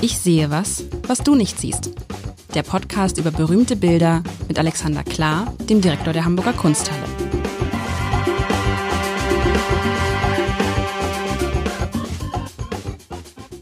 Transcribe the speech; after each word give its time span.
Ich 0.00 0.16
sehe 0.16 0.48
was, 0.48 0.84
was 1.08 1.18
du 1.24 1.34
nicht 1.34 1.58
siehst. 1.58 1.90
Der 2.54 2.62
Podcast 2.62 3.18
über 3.18 3.32
berühmte 3.32 3.74
Bilder 3.74 4.22
mit 4.46 4.56
Alexander 4.56 5.02
Klar, 5.02 5.52
dem 5.68 5.80
Direktor 5.80 6.12
der 6.12 6.24
Hamburger 6.24 6.52
Kunsthalle. 6.52 7.02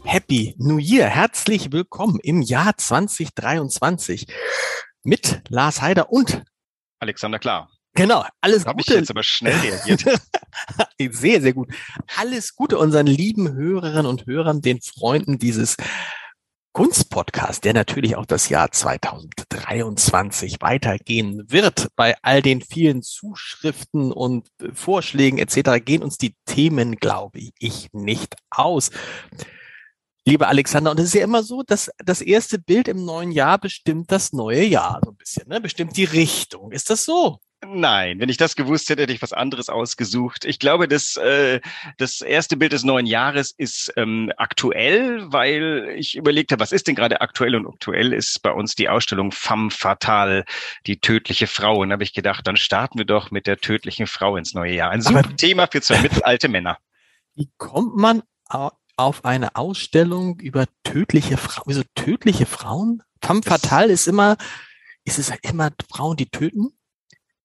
Happy 0.03 0.53
New 0.59 0.77
Year. 0.77 1.07
Herzlich 1.07 1.71
willkommen 1.71 2.19
im 2.21 2.43
Jahr 2.43 2.77
2023 2.77 4.27
mit 5.03 5.41
Lars 5.49 5.81
Heider 5.81 6.11
und 6.11 6.43
Alexander 6.99 7.39
Klar. 7.39 7.71
Genau, 7.95 8.23
alles 8.41 8.63
Habe 8.67 8.79
ich 8.81 8.85
Gute. 8.85 8.99
jetzt 8.99 9.09
aber 9.09 9.23
schnell 9.23 9.55
reagiert. 9.55 10.21
sehr, 11.15 11.41
sehr 11.41 11.53
gut. 11.53 11.73
Alles 12.15 12.53
Gute 12.55 12.77
unseren 12.77 13.07
lieben 13.07 13.53
Hörerinnen 13.53 14.05
und 14.05 14.27
Hörern, 14.27 14.61
den 14.61 14.81
Freunden 14.81 15.39
dieses 15.39 15.77
Kunstpodcast, 16.77 17.63
der 17.63 17.73
natürlich 17.73 18.15
auch 18.17 18.27
das 18.27 18.49
Jahr 18.49 18.71
2023 18.71 20.57
weitergehen 20.61 21.49
wird. 21.49 21.87
Bei 21.95 22.15
all 22.21 22.43
den 22.43 22.61
vielen 22.61 23.01
Zuschriften 23.01 24.11
und 24.11 24.49
Vorschlägen 24.73 25.39
etc. 25.39 25.83
gehen 25.83 26.03
uns 26.03 26.19
die 26.19 26.35
Themen, 26.45 26.97
glaube 26.97 27.39
ich, 27.57 27.87
nicht 27.93 28.35
aus. 28.51 28.91
Lieber 30.23 30.49
Alexander, 30.49 30.91
und 30.91 30.99
es 30.99 31.07
ist 31.07 31.15
ja 31.15 31.23
immer 31.23 31.41
so, 31.41 31.63
dass 31.63 31.89
das 31.97 32.21
erste 32.21 32.59
Bild 32.59 32.87
im 32.87 33.03
neuen 33.03 33.31
Jahr 33.31 33.57
bestimmt 33.57 34.11
das 34.11 34.31
neue 34.31 34.63
Jahr 34.63 35.01
so 35.03 35.09
ein 35.09 35.17
bisschen, 35.17 35.47
ne? 35.47 35.59
bestimmt 35.59 35.97
die 35.97 36.03
Richtung. 36.03 36.71
Ist 36.71 36.91
das 36.91 37.05
so? 37.05 37.39
Nein, 37.65 38.19
wenn 38.19 38.29
ich 38.29 38.37
das 38.37 38.55
gewusst 38.55 38.87
hätte, 38.89 39.01
hätte 39.01 39.13
ich 39.13 39.21
was 39.23 39.33
anderes 39.33 39.67
ausgesucht. 39.67 40.45
Ich 40.45 40.59
glaube, 40.59 40.87
das, 40.87 41.15
äh, 41.17 41.59
das 41.97 42.21
erste 42.21 42.55
Bild 42.55 42.71
des 42.71 42.83
neuen 42.83 43.07
Jahres 43.07 43.51
ist 43.57 43.91
ähm, 43.97 44.31
aktuell, 44.37 45.25
weil 45.31 45.91
ich 45.97 46.15
überlegt 46.15 46.51
habe, 46.51 46.59
was 46.61 46.71
ist 46.71 46.87
denn 46.87 46.93
gerade 46.93 47.19
aktuell? 47.19 47.55
Und 47.55 47.65
aktuell 47.67 48.13
ist 48.13 48.43
bei 48.43 48.51
uns 48.51 48.75
die 48.75 48.89
Ausstellung 48.89 49.31
Femme 49.31 49.71
Fatale, 49.71 50.45
die 50.85 50.99
tödliche 50.99 51.47
Frau. 51.47 51.79
Und 51.81 51.89
da 51.89 51.93
habe 51.93 52.03
ich 52.03 52.13
gedacht, 52.13 52.45
dann 52.45 52.57
starten 52.57 52.99
wir 52.99 53.05
doch 53.05 53.31
mit 53.31 53.47
der 53.47 53.57
tödlichen 53.57 54.05
Frau 54.05 54.37
ins 54.37 54.53
neue 54.53 54.75
Jahr. 54.75 54.91
Ein 54.91 55.01
super 55.01 55.19
Aber- 55.19 55.35
Thema 55.35 55.67
für 55.71 55.81
zwei 55.81 55.99
mittelalte 56.01 56.49
Männer. 56.49 56.77
Wie 57.33 57.49
kommt 57.57 57.95
man 57.97 58.21
au- 58.49 58.71
auf 58.97 59.25
eine 59.25 59.55
Ausstellung 59.55 60.39
über 60.39 60.65
tödliche 60.83 61.37
Frauen? 61.37 61.63
Wieso 61.65 61.81
tödliche 61.95 62.45
Frauen? 62.45 63.01
Femme 63.23 63.41
fatale 63.41 63.91
ist 63.93 64.07
immer, 64.07 64.37
ist 65.05 65.17
es 65.17 65.31
immer 65.41 65.71
Frauen, 65.91 66.17
die 66.17 66.29
töten? 66.29 66.76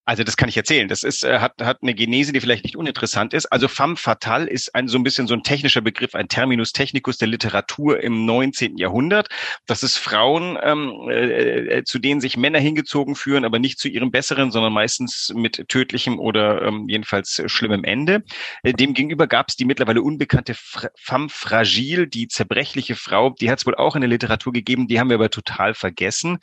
Also 0.05 0.25
das 0.25 0.37
kann 0.37 0.49
ich 0.49 0.57
erzählen. 0.57 0.89
Das 0.89 1.05
ist, 1.05 1.23
äh, 1.23 1.39
hat, 1.39 1.63
hat 1.63 1.79
eine 1.83 1.95
Genese, 1.95 2.33
die 2.33 2.41
vielleicht 2.41 2.65
nicht 2.65 2.77
uninteressant 2.77 3.33
ist. 3.35 3.47
Also 3.47 3.69
femme 3.69 3.97
fatale 3.97 4.49
ist 4.49 4.75
ein 4.75 4.89
so 4.89 4.99
ein 4.99 5.05
bisschen 5.05 5.29
so 5.29 5.35
ein 5.35 5.45
technischer 5.45 5.81
Begriff, 5.81 6.17
ein 6.17 6.27
Terminus 6.29 6.73
technicus 6.73 7.19
der 7.19 7.29
Literatur 7.29 8.01
im 8.03 8.27
19. 8.27 8.79
Jahrhundert. 8.79 9.29
Das 9.67 9.85
ist 9.85 9.99
Frauen, 9.99 10.59
ähm, 10.61 11.09
äh, 11.09 11.79
äh, 11.79 11.85
zu 11.85 12.01
denen 12.01 12.21
sich 12.21 12.37
Männer 12.37 12.59
hingezogen 12.59 13.15
führen, 13.15 13.45
aber 13.45 13.61
nicht 13.61 13.79
zu 13.79 13.89
ihrem 13.89 14.11
Besseren, 14.11 14.51
sondern 14.51 14.73
meistens 14.73 15.33
mit 15.37 15.69
tödlichem 15.69 16.19
oder 16.19 16.63
ähm, 16.63 16.89
jedenfalls 16.89 17.41
schlimmem 17.47 17.85
Ende. 17.85 18.25
Äh, 18.65 18.73
Demgegenüber 18.73 19.29
gab 19.29 19.51
es 19.51 19.57
die 19.57 19.65
mittlerweile 19.65 20.03
unbekannte 20.03 20.55
Fra 20.55 20.89
femme 20.97 21.29
fragile, 21.29 22.09
die 22.09 22.27
zerbrechliche 22.27 22.97
Frau. 22.97 23.31
Die 23.31 23.51
hat 23.51 23.61
es 23.61 23.67
wohl 23.67 23.77
auch 23.77 23.95
in 23.95 24.01
der 24.01 24.11
Literatur 24.11 24.53
gegeben, 24.53 24.89
die 24.89 24.99
haben 24.99 25.11
wir 25.11 25.15
aber 25.15 25.31
total 25.31 25.75
vergessen. 25.75 26.39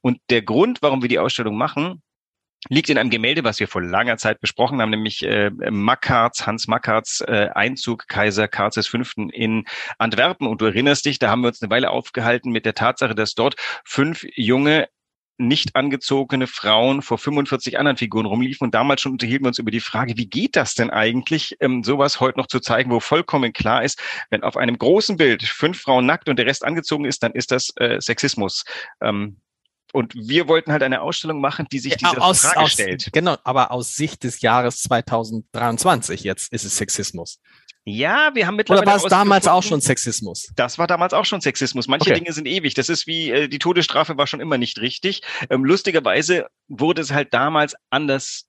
Und 0.00 0.18
der 0.30 0.40
Grund, 0.40 0.80
warum 0.80 1.02
wir 1.02 1.08
die 1.10 1.18
Ausstellung 1.18 1.56
machen, 1.58 2.02
liegt 2.68 2.90
in 2.90 2.98
einem 2.98 3.10
Gemälde, 3.10 3.44
was 3.44 3.60
wir 3.60 3.68
vor 3.68 3.82
langer 3.82 4.16
Zeit 4.16 4.40
besprochen 4.40 4.80
haben, 4.80 4.90
nämlich 4.90 5.22
äh, 5.24 5.50
Mackarts, 5.50 6.46
Hans 6.46 6.66
Mackarts 6.66 7.20
äh, 7.22 7.50
Einzug 7.54 8.08
Kaiser 8.08 8.48
Karls 8.48 8.86
V. 8.86 8.98
in 9.32 9.64
Antwerpen. 9.98 10.46
Und 10.46 10.60
du 10.60 10.66
erinnerst 10.66 11.04
dich, 11.04 11.18
da 11.18 11.30
haben 11.30 11.42
wir 11.42 11.48
uns 11.48 11.62
eine 11.62 11.70
Weile 11.70 11.90
aufgehalten 11.90 12.50
mit 12.50 12.66
der 12.66 12.74
Tatsache, 12.74 13.14
dass 13.14 13.34
dort 13.34 13.56
fünf 13.84 14.24
junge 14.34 14.88
nicht 15.36 15.74
angezogene 15.74 16.46
Frauen 16.46 17.02
vor 17.02 17.18
45 17.18 17.78
anderen 17.78 17.96
Figuren 17.96 18.26
rumliefen. 18.26 18.66
Und 18.66 18.74
damals 18.74 19.00
schon 19.00 19.12
unterhielten 19.12 19.44
wir 19.44 19.48
uns 19.48 19.58
über 19.58 19.70
die 19.70 19.80
Frage, 19.80 20.16
wie 20.16 20.26
geht 20.26 20.56
das 20.56 20.74
denn 20.74 20.90
eigentlich, 20.90 21.56
ähm, 21.60 21.82
sowas 21.82 22.20
heute 22.20 22.38
noch 22.38 22.46
zu 22.46 22.60
zeigen, 22.60 22.90
wo 22.90 23.00
vollkommen 23.00 23.52
klar 23.52 23.82
ist, 23.82 24.00
wenn 24.30 24.44
auf 24.44 24.56
einem 24.56 24.78
großen 24.78 25.16
Bild 25.16 25.42
fünf 25.42 25.80
Frauen 25.80 26.06
nackt 26.06 26.28
und 26.28 26.38
der 26.38 26.46
Rest 26.46 26.64
angezogen 26.64 27.04
ist, 27.04 27.22
dann 27.22 27.32
ist 27.32 27.50
das 27.50 27.72
äh, 27.76 28.00
Sexismus. 28.00 28.64
Ähm, 29.00 29.38
und 29.94 30.12
wir 30.14 30.48
wollten 30.48 30.72
halt 30.72 30.82
eine 30.82 31.02
Ausstellung 31.02 31.40
machen, 31.40 31.66
die 31.70 31.78
sich 31.78 31.96
dieser 31.96 32.20
aus, 32.20 32.40
Frage 32.40 32.60
aus, 32.60 32.72
stellt. 32.72 33.12
Genau, 33.12 33.36
aber 33.44 33.70
aus 33.70 33.94
Sicht 33.94 34.24
des 34.24 34.40
Jahres 34.40 34.82
2023 34.82 36.24
jetzt 36.24 36.52
ist 36.52 36.64
es 36.64 36.76
Sexismus. 36.76 37.38
Ja, 37.84 38.30
wir 38.34 38.46
haben 38.46 38.56
mittlerweile 38.56 38.82
Oder 38.82 38.90
war 38.90 38.96
es 38.96 39.04
damals 39.04 39.46
auch 39.46 39.62
schon 39.62 39.80
Sexismus? 39.80 40.50
Das 40.56 40.78
war 40.78 40.88
damals 40.88 41.12
auch 41.12 41.24
schon 41.24 41.40
Sexismus. 41.40 41.86
Manche 41.86 42.10
Okay. 42.10 42.18
Dinge 42.18 42.32
sind 42.32 42.48
ewig. 42.48 42.74
Das 42.74 42.88
ist 42.88 43.06
wie 43.06 43.30
äh, 43.30 43.48
die 43.48 43.58
Todesstrafe 43.60 44.16
war 44.16 44.26
schon 44.26 44.40
immer 44.40 44.58
nicht 44.58 44.80
richtig. 44.80 45.22
Ähm, 45.48 45.64
lustigerweise 45.64 46.48
wurde 46.66 47.02
es 47.02 47.12
halt 47.12 47.32
damals 47.32 47.76
anders 47.90 48.46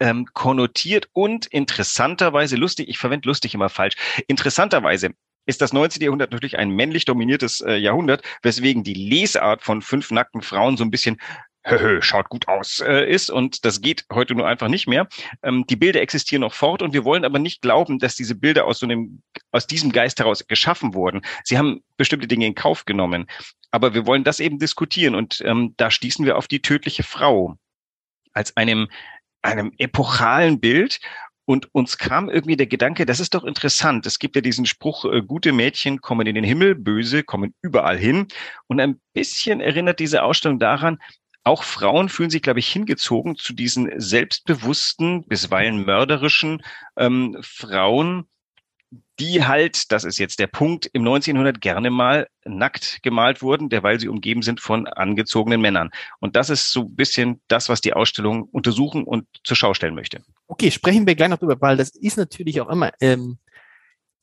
ähm, 0.00 0.26
konnotiert 0.32 1.08
und 1.12 1.46
interessanterweise 1.46 2.56
lustig. 2.56 2.88
Ich 2.88 2.98
verwende 2.98 3.28
lustig 3.28 3.54
immer 3.54 3.68
falsch. 3.68 3.94
Interessanterweise 4.26 5.10
ist 5.46 5.60
das 5.60 5.72
19. 5.72 6.02
Jahrhundert 6.02 6.32
natürlich 6.32 6.58
ein 6.58 6.70
männlich 6.70 7.04
dominiertes 7.04 7.60
äh, 7.60 7.76
Jahrhundert, 7.76 8.22
weswegen 8.42 8.84
die 8.84 8.94
Lesart 8.94 9.62
von 9.62 9.80
fünf 9.82 10.10
nackten 10.10 10.42
Frauen 10.42 10.76
so 10.76 10.84
ein 10.84 10.90
bisschen 10.90 11.18
Höhö, 11.68 12.00
schaut 12.00 12.28
gut 12.28 12.46
aus 12.46 12.80
äh, 12.80 13.10
ist 13.10 13.28
und 13.28 13.64
das 13.64 13.80
geht 13.80 14.04
heute 14.12 14.36
nur 14.36 14.46
einfach 14.46 14.68
nicht 14.68 14.86
mehr. 14.86 15.08
Ähm, 15.42 15.64
die 15.66 15.74
Bilder 15.74 16.00
existieren 16.00 16.42
noch 16.42 16.54
fort 16.54 16.80
und 16.80 16.92
wir 16.92 17.04
wollen 17.04 17.24
aber 17.24 17.40
nicht 17.40 17.60
glauben, 17.60 17.98
dass 17.98 18.14
diese 18.14 18.36
Bilder 18.36 18.66
aus 18.66 18.78
so 18.78 18.86
einem 18.86 19.20
aus 19.50 19.66
diesem 19.66 19.90
Geist 19.90 20.20
heraus 20.20 20.46
geschaffen 20.46 20.94
wurden. 20.94 21.22
Sie 21.42 21.58
haben 21.58 21.82
bestimmte 21.96 22.28
Dinge 22.28 22.46
in 22.46 22.54
Kauf 22.54 22.84
genommen, 22.84 23.26
aber 23.72 23.94
wir 23.94 24.06
wollen 24.06 24.22
das 24.22 24.38
eben 24.38 24.60
diskutieren 24.60 25.16
und 25.16 25.42
ähm, 25.44 25.74
da 25.76 25.90
stießen 25.90 26.24
wir 26.24 26.36
auf 26.36 26.46
die 26.46 26.62
tödliche 26.62 27.02
Frau 27.02 27.56
als 28.32 28.56
einem 28.56 28.88
einem 29.42 29.72
epochalen 29.78 30.60
Bild 30.60 31.00
und 31.46 31.72
uns 31.74 31.96
kam 31.96 32.28
irgendwie 32.28 32.56
der 32.56 32.66
Gedanke, 32.66 33.06
das 33.06 33.20
ist 33.20 33.34
doch 33.34 33.44
interessant. 33.44 34.04
Es 34.04 34.18
gibt 34.18 34.34
ja 34.34 34.42
diesen 34.42 34.66
Spruch, 34.66 35.04
äh, 35.04 35.22
gute 35.22 35.52
Mädchen 35.52 36.00
kommen 36.00 36.26
in 36.26 36.34
den 36.34 36.44
Himmel, 36.44 36.74
böse 36.74 37.22
kommen 37.22 37.54
überall 37.62 37.96
hin. 37.96 38.26
Und 38.66 38.80
ein 38.80 39.00
bisschen 39.14 39.60
erinnert 39.60 40.00
diese 40.00 40.24
Ausstellung 40.24 40.58
daran, 40.58 40.98
auch 41.44 41.62
Frauen 41.62 42.08
fühlen 42.08 42.30
sich, 42.30 42.42
glaube 42.42 42.58
ich, 42.58 42.68
hingezogen 42.68 43.36
zu 43.36 43.52
diesen 43.52 43.88
selbstbewussten, 44.00 45.24
bisweilen 45.28 45.84
mörderischen 45.84 46.62
ähm, 46.96 47.36
Frauen, 47.40 48.26
die 49.18 49.44
halt, 49.44 49.92
das 49.92 50.04
ist 50.04 50.18
jetzt 50.18 50.38
der 50.38 50.46
Punkt, 50.46 50.86
im 50.92 51.02
1900 51.02 51.60
gerne 51.60 51.90
mal 51.90 52.28
nackt 52.44 52.98
gemalt 53.02 53.42
wurden, 53.42 53.68
derweil 53.68 53.98
sie 53.98 54.08
umgeben 54.08 54.42
sind 54.42 54.60
von 54.60 54.86
angezogenen 54.86 55.60
Männern. 55.60 55.90
Und 56.20 56.36
das 56.36 56.50
ist 56.50 56.70
so 56.70 56.82
ein 56.82 56.94
bisschen 56.94 57.40
das, 57.48 57.68
was 57.68 57.80
die 57.80 57.94
Ausstellung 57.94 58.44
untersuchen 58.44 59.04
und 59.04 59.26
zur 59.44 59.56
Schau 59.56 59.74
stellen 59.74 59.94
möchte. 59.94 60.22
Okay, 60.46 60.70
sprechen 60.70 61.06
wir 61.06 61.14
gleich 61.14 61.30
noch 61.30 61.38
drüber, 61.38 61.60
weil 61.60 61.76
das 61.76 61.90
ist 61.90 62.18
natürlich 62.18 62.60
auch 62.60 62.68
immer, 62.68 62.92
ähm, 63.00 63.38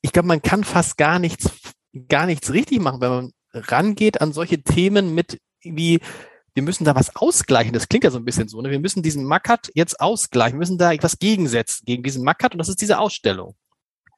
ich 0.00 0.12
glaube, 0.12 0.28
man 0.28 0.42
kann 0.42 0.64
fast 0.64 0.96
gar 0.96 1.18
nichts, 1.18 1.50
gar 2.08 2.26
nichts 2.26 2.52
richtig 2.52 2.80
machen, 2.80 3.00
wenn 3.00 3.10
man 3.10 3.32
rangeht 3.52 4.20
an 4.20 4.32
solche 4.32 4.62
Themen 4.62 5.14
mit 5.14 5.40
wie, 5.62 6.00
wir 6.54 6.62
müssen 6.62 6.84
da 6.84 6.94
was 6.94 7.16
ausgleichen. 7.16 7.72
Das 7.72 7.88
klingt 7.88 8.04
ja 8.04 8.10
so 8.10 8.18
ein 8.18 8.24
bisschen 8.24 8.48
so, 8.48 8.60
ne? 8.60 8.70
Wir 8.70 8.78
müssen 8.78 9.02
diesen 9.02 9.24
Mackert 9.24 9.70
jetzt 9.74 10.00
ausgleichen, 10.00 10.54
wir 10.54 10.60
müssen 10.60 10.78
da 10.78 10.92
etwas 10.92 11.18
gegensetzen 11.18 11.84
gegen 11.84 12.02
diesen 12.02 12.22
Mackert 12.22 12.52
und 12.52 12.58
das 12.58 12.68
ist 12.68 12.80
diese 12.80 12.98
Ausstellung. 12.98 13.56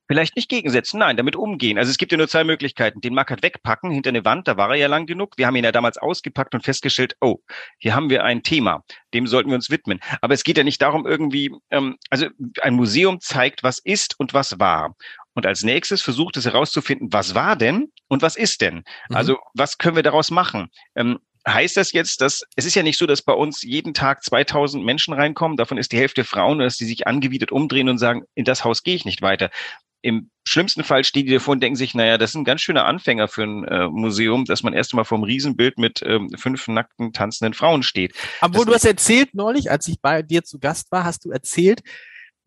Vielleicht 0.09 0.37
nicht 0.37 0.49
gegensetzen, 0.49 0.99
nein, 0.99 1.17
damit 1.17 1.37
umgehen. 1.37 1.79
Also 1.79 1.91
es 1.91 1.99
gibt 1.99 2.13
ja 2.13 2.19
nur 2.19 2.29
zwei 2.29 2.45
Möglichkeiten. 2.45 3.01
Den 3.01 3.15
Mackert 3.15 3.43
wegpacken 3.43 3.91
hinter 3.91 4.11
eine 4.11 4.25
Wand, 4.25 4.47
da 4.47 4.57
war 4.57 4.71
er 4.71 4.77
ja 4.77 4.87
lang 4.87 5.07
genug. 5.07 5.35
Wir 5.37 5.47
haben 5.47 5.57
ihn 5.57 5.65
ja 5.65 5.73
damals 5.73 5.99
ausgepackt 5.99 6.55
und 6.55 6.63
festgestellt, 6.63 7.17
oh, 7.21 7.39
hier 7.79 7.95
haben 7.95 8.11
wir 8.11 8.25
ein 8.25 8.43
Thema, 8.43 8.85
dem 9.15 9.27
sollten 9.27 9.51
wir 9.51 9.57
uns 9.57 9.71
widmen. 9.71 10.01
Aber 10.21 10.35
es 10.35 10.45
geht 10.45 10.59
ja 10.59 10.65
nicht 10.65 10.81
darum, 10.81 11.07
irgendwie, 11.07 11.51
ähm, 11.71 11.97
also 12.11 12.27
ein 12.63 12.75
Museum 12.75 13.21
zeigt, 13.21 13.63
was 13.63 13.79
ist 13.79 14.19
und 14.19 14.35
was 14.35 14.59
war. 14.61 14.95
Und 15.35 15.45
als 15.45 15.63
nächstes 15.63 16.03
versucht 16.03 16.37
es 16.37 16.47
herauszufinden, 16.47 17.13
was 17.13 17.35
war 17.35 17.57
denn 17.57 17.93
und 18.09 18.23
was 18.23 18.37
ist 18.37 18.63
denn? 18.63 18.85
Mhm. 19.09 19.17
Also 19.17 19.39
was 19.55 19.77
können 19.77 19.97
wir 19.97 20.03
daraus 20.03 20.31
machen? 20.31 20.71
Ähm, 20.95 21.19
heißt 21.47 21.77
das 21.77 21.93
jetzt, 21.93 22.21
dass 22.21 22.43
es 22.57 22.65
ist 22.65 22.75
ja 22.75 22.83
nicht 22.83 22.99
so, 22.99 23.07
dass 23.07 23.23
bei 23.23 23.33
uns 23.33 23.63
jeden 23.63 23.95
Tag 23.95 24.25
2000 24.25 24.85
Menschen 24.85 25.15
reinkommen, 25.15 25.57
davon 25.57 25.79
ist 25.79 25.93
die 25.93 25.99
Hälfte 25.99 26.25
Frauen, 26.25 26.59
dass 26.59 26.77
die 26.77 26.85
sich 26.85 27.07
angewidert 27.07 27.53
umdrehen 27.53 27.89
und 27.89 27.99
sagen, 27.99 28.23
in 28.35 28.45
das 28.45 28.65
Haus 28.65 28.83
gehe 28.83 28.97
ich 28.97 29.05
nicht 29.05 29.23
weiter. 29.23 29.51
Im 30.03 30.31
schlimmsten 30.45 30.85
Fall 30.85 31.03
stehen 31.05 31.27
die 31.27 31.33
davor 31.33 31.53
und 31.53 31.61
denken 31.63 31.77
sich, 31.77 31.95
naja, 31.95 32.19
das 32.19 32.31
ist 32.31 32.37
ein 32.37 32.45
ganz 32.45 32.61
schöner 32.61 32.85
Anfänger 32.87 33.27
für 33.29 33.43
ein 33.43 33.65
äh, 33.65 33.89
Museum, 33.89 34.45
dass 34.45 34.63
man 34.63 34.73
erst 34.73 34.93
einmal 34.93 35.05
vor 35.05 35.17
einem 35.19 35.25
Riesenbild 35.25 35.79
mit 35.79 36.03
ähm, 36.05 36.31
fünf 36.37 36.69
nackten, 36.69 37.13
tanzenden 37.13 37.55
Frauen 37.55 37.83
steht. 37.83 38.15
Obwohl 38.41 38.65
Das- 38.65 38.67
du 38.67 38.75
hast 38.75 38.85
erzählt 38.85 39.35
neulich, 39.35 39.71
als 39.71 39.89
ich 39.89 40.01
bei 40.01 40.23
dir 40.23 40.45
zu 40.45 40.59
Gast 40.59 40.93
war, 40.93 41.05
hast 41.05 41.25
du 41.25 41.31
erzählt, 41.31 41.83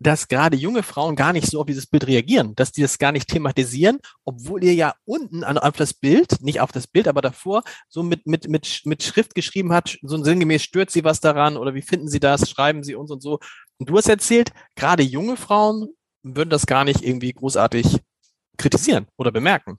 dass 0.02 0.28
gerade 0.28 0.56
junge 0.56 0.82
Frauen 0.82 1.14
gar 1.14 1.34
nicht 1.34 1.46
so 1.46 1.60
auf 1.60 1.66
dieses 1.66 1.86
Bild 1.86 2.06
reagieren, 2.06 2.54
dass 2.54 2.72
die 2.72 2.80
das 2.80 2.96
gar 2.96 3.12
nicht 3.12 3.28
thematisieren, 3.28 3.98
obwohl 4.24 4.64
ihr 4.64 4.72
ja 4.72 4.94
unten 5.04 5.44
an, 5.44 5.58
auf 5.58 5.76
das 5.76 5.92
Bild, 5.92 6.40
nicht 6.40 6.60
auf 6.60 6.72
das 6.72 6.86
Bild, 6.86 7.06
aber 7.06 7.20
davor 7.20 7.62
so 7.90 8.02
mit, 8.02 8.26
mit, 8.26 8.48
mit, 8.48 8.80
mit 8.86 9.02
Schrift 9.02 9.34
geschrieben 9.34 9.74
hat, 9.74 9.98
so 10.00 10.16
ein 10.16 10.24
sinngemäß 10.24 10.62
stört 10.62 10.90
sie 10.90 11.04
was 11.04 11.20
daran 11.20 11.58
oder 11.58 11.74
wie 11.74 11.82
finden 11.82 12.08
sie 12.08 12.18
das, 12.20 12.48
schreiben 12.48 12.82
sie 12.82 12.94
uns 12.94 13.10
und 13.10 13.20
so. 13.22 13.40
Und 13.76 13.90
du 13.90 13.96
hast 13.98 14.08
erzählt, 14.08 14.52
gerade 14.74 15.02
junge 15.02 15.36
Frauen 15.36 15.88
würden 16.22 16.50
das 16.50 16.66
gar 16.66 16.84
nicht 16.84 17.02
irgendwie 17.02 17.32
großartig 17.32 18.00
kritisieren 18.56 19.06
oder 19.16 19.32
bemerken. 19.32 19.78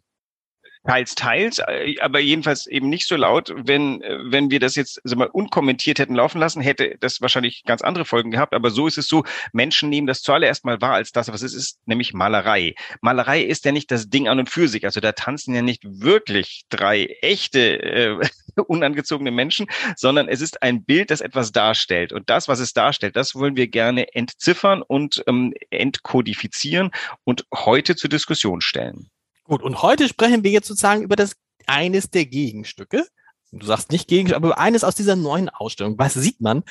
Teils, 0.84 1.14
teils, 1.14 1.60
äh, 1.60 1.96
aber 2.02 2.20
jedenfalls 2.20 2.66
eben 2.66 2.90
nicht 2.90 3.08
so 3.08 3.16
laut. 3.16 3.54
Wenn, 3.56 4.02
äh, 4.02 4.18
wenn 4.24 4.50
wir 4.50 4.60
das 4.60 4.74
jetzt 4.74 5.00
also 5.04 5.16
mal 5.16 5.28
unkommentiert 5.28 6.00
hätten 6.00 6.16
laufen 6.16 6.40
lassen, 6.40 6.60
hätte 6.60 6.98
das 7.00 7.22
wahrscheinlich 7.22 7.64
ganz 7.66 7.84
andere 7.84 8.04
Folgen 8.04 8.32
gehabt. 8.32 8.56
Aber 8.56 8.72
so 8.72 8.88
ist 8.88 8.98
es 8.98 9.08
so, 9.08 9.24
Menschen 9.54 9.90
nehmen 9.90 10.08
das 10.08 10.24
zuallererst 10.24 10.66
mal 10.66 10.82
wahr 10.82 10.96
als 10.96 11.12
das, 11.12 11.32
was 11.32 11.44
es 11.44 11.54
ist, 11.54 11.78
nämlich 11.86 12.14
Malerei. 12.14 12.74
Malerei 13.02 13.44
ist 13.44 13.64
ja 13.66 13.72
nicht 13.72 13.92
das 13.92 14.10
Ding 14.10 14.28
an 14.28 14.40
und 14.40 14.50
für 14.50 14.68
sich. 14.68 14.84
Also 14.84 15.02
da 15.02 15.12
tanzen 15.12 15.54
ja 15.54 15.62
nicht 15.62 15.84
wirklich 15.86 16.64
drei 16.70 17.06
echte, 17.22 17.60
äh, 17.84 18.20
unangezogene 18.68 19.30
Menschen, 19.30 19.68
sondern 19.96 20.28
es 20.28 20.42
ist 20.42 20.64
ein 20.64 20.84
Bild, 20.84 21.12
das 21.12 21.22
etwas 21.22 21.52
darstellt. 21.52 22.12
Und 22.12 22.28
das, 22.32 22.48
was 22.48 22.60
es 22.60 22.74
darstellt, 22.74 23.16
das 23.16 23.36
wollen 23.36 23.56
wir 23.56 23.68
gerne 23.68 24.16
entziffern 24.16 24.82
und 24.82 25.24
ähm, 25.28 25.54
entkodifizieren 25.70 26.90
und 27.24 27.46
heute 27.54 27.96
zur 27.96 28.10
Diskussion 28.10 28.62
stellen. 28.62 29.11
Gut, 29.44 29.64
und 29.64 29.82
heute 29.82 30.08
sprechen 30.08 30.44
wir 30.44 30.52
jetzt 30.52 30.68
sozusagen 30.68 31.04
über 31.04 31.16
das 31.16 31.36
eines 31.68 32.10
der 32.10 32.26
Gegenstücke. 32.26 33.06
Du 33.52 33.66
sagst 33.66 33.92
nicht 33.92 34.08
Gegenstück, 34.08 34.38
aber 34.38 34.58
eines 34.58 34.84
aus 34.84 34.96
dieser 34.96 35.16
neuen 35.16 35.50
Ausstellung. 35.50 35.98
Was 35.98 36.14
sieht 36.14 36.40
man? 36.40 36.64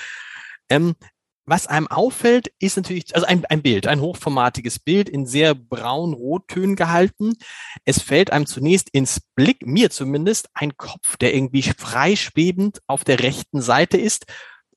Ähm, 0.69 0.95
was 1.47 1.67
einem 1.67 1.89
auffällt, 1.89 2.53
ist 2.61 2.77
natürlich, 2.77 3.13
also 3.15 3.27
ein, 3.27 3.45
ein 3.47 3.61
Bild, 3.61 3.89
ein 3.89 4.01
hochformatiges 4.01 4.79
Bild 4.79 5.09
in 5.09 5.27
sehr 5.27 5.55
braun-rottönen 5.55 6.77
gehalten. 6.77 7.35
Es 7.85 8.01
fällt 8.01 8.33
einem 8.33 8.47
zunächst 8.47 8.89
ins 8.91 9.21
Blick, 9.35 9.67
mir 9.67 9.91
zumindest, 9.91 10.49
ein 10.55 10.77
Kopf, 10.77 11.17
der 11.17 11.35
irgendwie 11.35 11.63
freischwebend 11.63 12.81
auf 12.87 13.03
der 13.03 13.21
rechten 13.21 13.63
Seite 13.63 13.97
ist. 13.97 14.27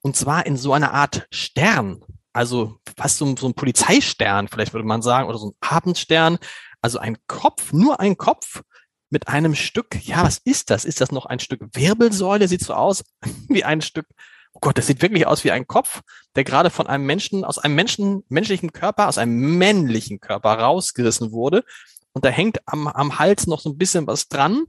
Und 0.02 0.16
zwar 0.18 0.46
in 0.48 0.58
so 0.58 0.74
einer 0.74 0.94
Art 0.94 1.28
Stern. 1.32 2.04
Also 2.34 2.78
fast 2.98 3.18
so, 3.18 3.36
so 3.36 3.48
ein 3.48 3.54
Polizeistern, 3.54 4.48
vielleicht 4.48 4.74
würde 4.74 4.88
man 4.88 5.04
sagen, 5.04 5.30
oder 5.30 5.38
so 5.38 5.50
ein 5.50 5.56
Abendstern, 5.62 6.40
also 6.84 7.00
ein 7.00 7.18
Kopf, 7.28 7.74
nur 7.74 8.00
ein 8.00 8.18
Kopf 8.18 8.62
mit 9.10 9.28
einem 9.28 9.56
Stück, 9.56 9.96
ja, 10.04 10.24
was 10.24 10.40
ist 10.44 10.70
das? 10.70 10.86
Ist 10.86 11.00
das 11.00 11.12
noch 11.12 11.26
ein 11.26 11.40
Stück 11.40 11.62
Wirbelsäule? 11.74 12.48
Sieht 12.48 12.62
so 12.62 12.74
aus 12.74 13.04
wie 13.48 13.64
ein 13.64 13.82
Stück, 13.82 14.08
oh 14.52 14.60
Gott, 14.60 14.78
das 14.78 14.88
sieht 14.88 15.02
wirklich 15.02 15.26
aus 15.26 15.44
wie 15.44 15.52
ein 15.52 15.68
Kopf, 15.68 16.02
der 16.36 16.44
gerade 16.44 16.70
von 16.70 16.88
einem 16.88 17.06
Menschen, 17.06 17.46
aus 17.46 17.58
einem 17.58 17.76
Menschen, 17.76 18.24
menschlichen 18.28 18.74
Körper, 18.74 19.08
aus 19.08 19.18
einem 19.18 19.58
männlichen 19.58 20.20
Körper 20.20 20.60
rausgerissen 20.60 21.32
wurde. 21.32 21.64
Und 22.12 22.26
da 22.26 22.30
hängt 22.30 22.60
am, 22.66 22.88
am 22.88 23.18
Hals 23.18 23.48
noch 23.48 23.62
so 23.62 23.70
ein 23.70 23.78
bisschen 23.78 24.06
was 24.06 24.28
dran. 24.28 24.66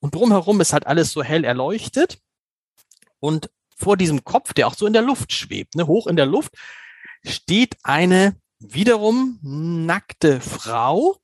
Und 0.00 0.14
drumherum 0.14 0.60
ist 0.60 0.72
halt 0.72 0.86
alles 0.86 1.12
so 1.12 1.22
hell 1.22 1.44
erleuchtet. 1.44 2.18
Und 3.20 3.50
vor 3.76 3.96
diesem 3.96 4.22
Kopf, 4.22 4.52
der 4.52 4.66
auch 4.66 4.74
so 4.74 4.86
in 4.86 4.92
der 4.92 5.02
Luft 5.02 5.32
schwebt, 5.32 5.76
ne, 5.76 5.86
hoch 5.86 6.06
in 6.06 6.16
der 6.16 6.26
Luft, 6.26 6.52
steht 7.24 7.76
eine 7.82 8.36
wiederum 8.58 9.38
nackte 9.42 10.40
Frau, 10.40 11.16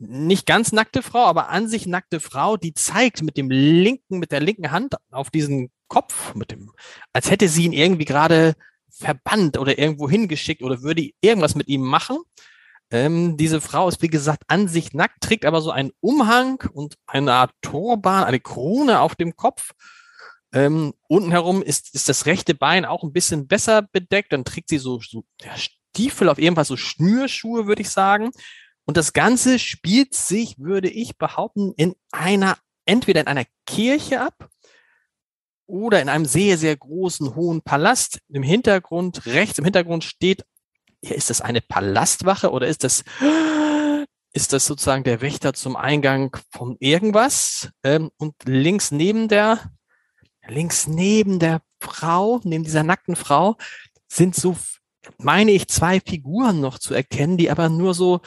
nicht 0.00 0.46
ganz 0.46 0.72
nackte 0.72 1.02
Frau, 1.02 1.26
aber 1.26 1.50
an 1.50 1.68
sich 1.68 1.86
nackte 1.86 2.20
Frau, 2.20 2.56
die 2.56 2.72
zeigt 2.72 3.22
mit 3.22 3.36
dem 3.36 3.50
linken, 3.50 4.18
mit 4.18 4.32
der 4.32 4.40
linken 4.40 4.70
Hand 4.70 4.94
auf 5.10 5.30
diesen 5.30 5.70
Kopf, 5.88 6.34
mit 6.34 6.50
dem, 6.50 6.72
als 7.12 7.30
hätte 7.30 7.48
sie 7.48 7.64
ihn 7.64 7.72
irgendwie 7.72 8.06
gerade 8.06 8.54
verbannt 8.90 9.58
oder 9.58 9.78
irgendwo 9.78 10.08
hingeschickt 10.08 10.62
oder 10.62 10.82
würde 10.82 11.10
irgendwas 11.20 11.54
mit 11.54 11.68
ihm 11.68 11.82
machen. 11.82 12.18
Ähm, 12.90 13.36
diese 13.36 13.60
Frau 13.60 13.88
ist, 13.88 14.02
wie 14.02 14.08
gesagt, 14.08 14.42
an 14.48 14.68
sich 14.68 14.94
nackt, 14.94 15.20
trägt 15.20 15.44
aber 15.44 15.60
so 15.60 15.70
einen 15.70 15.92
Umhang 16.00 16.62
und 16.72 16.96
eine 17.06 17.34
Art 17.34 17.52
Turban, 17.62 18.24
eine 18.24 18.40
Krone 18.40 19.00
auf 19.00 19.14
dem 19.14 19.36
Kopf. 19.36 19.72
Ähm, 20.52 20.94
unten 21.08 21.30
herum 21.30 21.62
ist, 21.62 21.94
ist 21.94 22.08
das 22.08 22.26
rechte 22.26 22.54
Bein 22.54 22.84
auch 22.84 23.04
ein 23.04 23.12
bisschen 23.12 23.46
besser 23.46 23.82
bedeckt. 23.82 24.32
Dann 24.32 24.44
trägt 24.44 24.70
sie 24.70 24.78
so, 24.78 24.98
so 25.00 25.24
ja, 25.42 25.52
Stiefel, 25.56 26.28
auf 26.28 26.38
jeden 26.38 26.56
Fall 26.56 26.64
so 26.64 26.76
Schnürschuhe, 26.76 27.66
würde 27.66 27.82
ich 27.82 27.90
sagen. 27.90 28.30
Und 28.86 28.96
das 28.96 29.12
Ganze 29.12 29.58
spielt 29.58 30.14
sich, 30.14 30.58
würde 30.58 30.88
ich 30.88 31.16
behaupten, 31.16 31.72
in 31.76 31.94
einer, 32.10 32.58
entweder 32.86 33.20
in 33.20 33.26
einer 33.28 33.44
Kirche 33.66 34.20
ab 34.20 34.48
oder 35.66 36.02
in 36.02 36.08
einem 36.08 36.24
sehr, 36.24 36.58
sehr 36.58 36.76
großen, 36.76 37.34
hohen 37.34 37.62
Palast. 37.62 38.18
Im 38.28 38.42
Hintergrund, 38.42 39.26
rechts 39.26 39.58
im 39.58 39.64
Hintergrund 39.64 40.04
steht, 40.04 40.44
ist 41.02 41.30
das 41.30 41.40
eine 41.40 41.60
Palastwache 41.60 42.50
oder 42.50 42.66
ist 42.66 42.84
das, 42.84 43.04
ist 44.32 44.52
das 44.52 44.66
sozusagen 44.66 45.04
der 45.04 45.20
Wächter 45.20 45.54
zum 45.54 45.76
Eingang 45.76 46.36
von 46.50 46.76
irgendwas? 46.80 47.70
Ähm, 47.84 48.10
und 48.16 48.34
links 48.44 48.90
neben 48.90 49.28
der, 49.28 49.70
links 50.46 50.86
neben 50.86 51.38
der 51.38 51.62
Frau, 51.80 52.40
neben 52.44 52.64
dieser 52.64 52.82
nackten 52.82 53.16
Frau, 53.16 53.56
sind 54.08 54.34
so, 54.34 54.56
meine 55.18 55.52
ich, 55.52 55.68
zwei 55.68 56.00
Figuren 56.00 56.60
noch 56.60 56.78
zu 56.78 56.94
erkennen, 56.94 57.36
die 57.36 57.50
aber 57.50 57.68
nur 57.68 57.94
so 57.94 58.20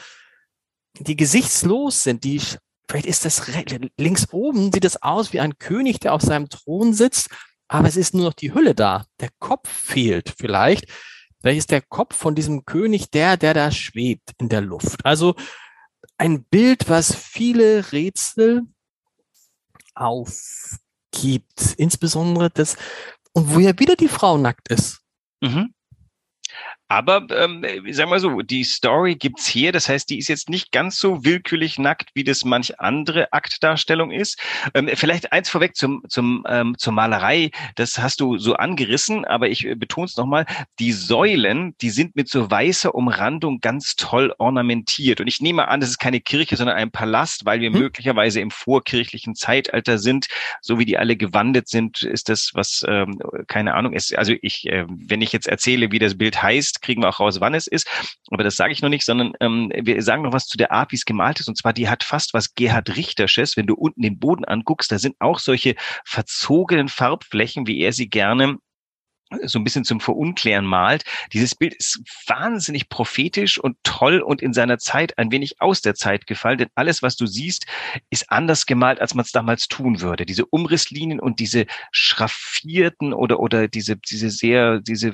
die 0.98 1.16
gesichtslos 1.16 2.02
sind, 2.02 2.24
die 2.24 2.40
vielleicht 2.88 3.06
ist 3.06 3.24
das 3.24 3.42
links 3.96 4.32
oben 4.32 4.72
sieht 4.72 4.84
es 4.84 5.02
aus 5.02 5.32
wie 5.32 5.40
ein 5.40 5.58
König, 5.58 6.00
der 6.00 6.14
auf 6.14 6.22
seinem 6.22 6.48
Thron 6.48 6.92
sitzt, 6.92 7.28
aber 7.68 7.88
es 7.88 7.96
ist 7.96 8.14
nur 8.14 8.26
noch 8.26 8.34
die 8.34 8.54
Hülle 8.54 8.74
da. 8.74 9.06
Der 9.20 9.30
Kopf 9.38 9.68
fehlt 9.68 10.34
vielleicht. 10.36 10.86
Vielleicht 11.40 11.58
ist 11.58 11.70
der 11.70 11.82
Kopf 11.82 12.16
von 12.16 12.34
diesem 12.34 12.64
König 12.64 13.10
der, 13.10 13.36
der 13.36 13.54
da 13.54 13.70
schwebt 13.70 14.32
in 14.38 14.48
der 14.48 14.60
Luft. 14.60 15.04
Also 15.04 15.34
ein 16.16 16.44
Bild, 16.44 16.88
was 16.88 17.14
viele 17.14 17.92
Rätsel 17.92 18.62
aufgibt, 19.94 21.74
insbesondere 21.76 22.50
das, 22.50 22.76
und 23.32 23.54
wo 23.54 23.58
ja 23.58 23.78
wieder 23.78 23.96
die 23.96 24.08
Frau 24.08 24.38
nackt 24.38 24.68
ist. 24.68 25.00
Mhm. 25.40 25.73
Aber 26.88 27.26
ähm, 27.30 27.64
sagen 27.92 28.10
wir 28.10 28.20
so, 28.20 28.42
die 28.42 28.62
Story 28.62 29.16
gibt's 29.16 29.46
hier. 29.46 29.72
Das 29.72 29.88
heißt, 29.88 30.08
die 30.10 30.18
ist 30.18 30.28
jetzt 30.28 30.50
nicht 30.50 30.70
ganz 30.70 30.98
so 30.98 31.24
willkürlich 31.24 31.78
nackt, 31.78 32.10
wie 32.14 32.24
das 32.24 32.44
manch 32.44 32.78
andere 32.78 33.32
Aktdarstellung 33.32 34.10
ist. 34.10 34.38
Ähm, 34.74 34.90
vielleicht 34.94 35.32
eins 35.32 35.48
vorweg 35.48 35.76
zum, 35.76 36.02
zum, 36.08 36.44
ähm, 36.48 36.76
zur 36.78 36.92
Malerei. 36.92 37.50
Das 37.74 37.98
hast 37.98 38.20
du 38.20 38.36
so 38.36 38.54
angerissen, 38.54 39.24
aber 39.24 39.48
ich 39.48 39.66
äh, 39.66 39.74
betone 39.74 40.04
es 40.04 40.16
nochmal. 40.16 40.44
Die 40.78 40.92
Säulen, 40.92 41.74
die 41.80 41.90
sind 41.90 42.16
mit 42.16 42.28
so 42.28 42.50
weißer 42.50 42.94
Umrandung 42.94 43.60
ganz 43.60 43.96
toll 43.96 44.34
ornamentiert. 44.38 45.20
Und 45.20 45.26
ich 45.26 45.40
nehme 45.40 45.68
an, 45.68 45.80
das 45.80 45.88
ist 45.88 45.98
keine 45.98 46.20
Kirche, 46.20 46.56
sondern 46.56 46.76
ein 46.76 46.90
Palast, 46.90 47.46
weil 47.46 47.60
wir 47.60 47.72
hm. 47.72 47.78
möglicherweise 47.78 48.40
im 48.40 48.50
vorkirchlichen 48.50 49.34
Zeitalter 49.34 49.98
sind. 49.98 50.26
So 50.60 50.78
wie 50.78 50.84
die 50.84 50.98
alle 50.98 51.16
gewandet 51.16 51.68
sind, 51.68 52.02
ist 52.02 52.28
das 52.28 52.50
was, 52.54 52.84
ähm, 52.86 53.18
keine 53.48 53.74
Ahnung, 53.74 53.94
ist. 53.94 54.16
Also 54.16 54.34
ich, 54.42 54.66
äh, 54.66 54.84
wenn 54.88 55.22
ich 55.22 55.32
jetzt 55.32 55.48
erzähle, 55.48 55.90
wie 55.90 55.98
das 55.98 56.16
Bild 56.16 56.42
heißt, 56.42 56.73
ist, 56.74 56.82
kriegen 56.82 57.02
wir 57.02 57.08
auch 57.08 57.20
raus, 57.20 57.40
wann 57.40 57.54
es 57.54 57.66
ist. 57.66 57.88
Aber 58.30 58.44
das 58.44 58.56
sage 58.56 58.72
ich 58.72 58.82
noch 58.82 58.88
nicht, 58.88 59.04
sondern 59.04 59.32
ähm, 59.40 59.72
wir 59.74 60.02
sagen 60.02 60.22
noch 60.22 60.32
was 60.32 60.46
zu 60.46 60.56
der 60.56 60.72
Art, 60.72 60.92
wie 60.92 60.96
es 60.96 61.04
gemalt 61.04 61.40
ist. 61.40 61.48
Und 61.48 61.56
zwar, 61.56 61.72
die 61.72 61.88
hat 61.88 62.04
fast 62.04 62.34
was 62.34 62.54
Gerhard 62.54 62.96
Richtersches. 62.96 63.56
Wenn 63.56 63.66
du 63.66 63.74
unten 63.74 64.02
den 64.02 64.18
Boden 64.18 64.44
anguckst, 64.44 64.90
da 64.90 64.98
sind 64.98 65.16
auch 65.20 65.38
solche 65.38 65.74
verzogenen 66.04 66.88
Farbflächen, 66.88 67.66
wie 67.66 67.80
er 67.80 67.92
sie 67.92 68.08
gerne 68.08 68.58
so 69.42 69.58
ein 69.58 69.64
bisschen 69.64 69.84
zum 69.84 70.00
Verunklären 70.00 70.64
malt. 70.64 71.04
Dieses 71.32 71.54
Bild 71.54 71.74
ist 71.74 72.00
wahnsinnig 72.26 72.88
prophetisch 72.88 73.58
und 73.58 73.76
toll 73.82 74.20
und 74.20 74.42
in 74.42 74.52
seiner 74.52 74.78
Zeit 74.78 75.16
ein 75.18 75.30
wenig 75.30 75.60
aus 75.60 75.80
der 75.80 75.94
Zeit 75.94 76.26
gefallen, 76.26 76.58
denn 76.58 76.68
alles, 76.74 77.02
was 77.02 77.16
du 77.16 77.26
siehst, 77.26 77.66
ist 78.10 78.30
anders 78.30 78.66
gemalt, 78.66 79.00
als 79.00 79.14
man 79.14 79.24
es 79.24 79.32
damals 79.32 79.66
tun 79.68 80.00
würde. 80.00 80.26
Diese 80.26 80.46
Umrisslinien 80.46 81.20
und 81.20 81.40
diese 81.40 81.66
schraffierten 81.90 83.12
oder, 83.12 83.40
oder 83.40 83.68
diese, 83.68 83.96
diese 83.96 84.30
sehr, 84.30 84.80
diese 84.80 85.12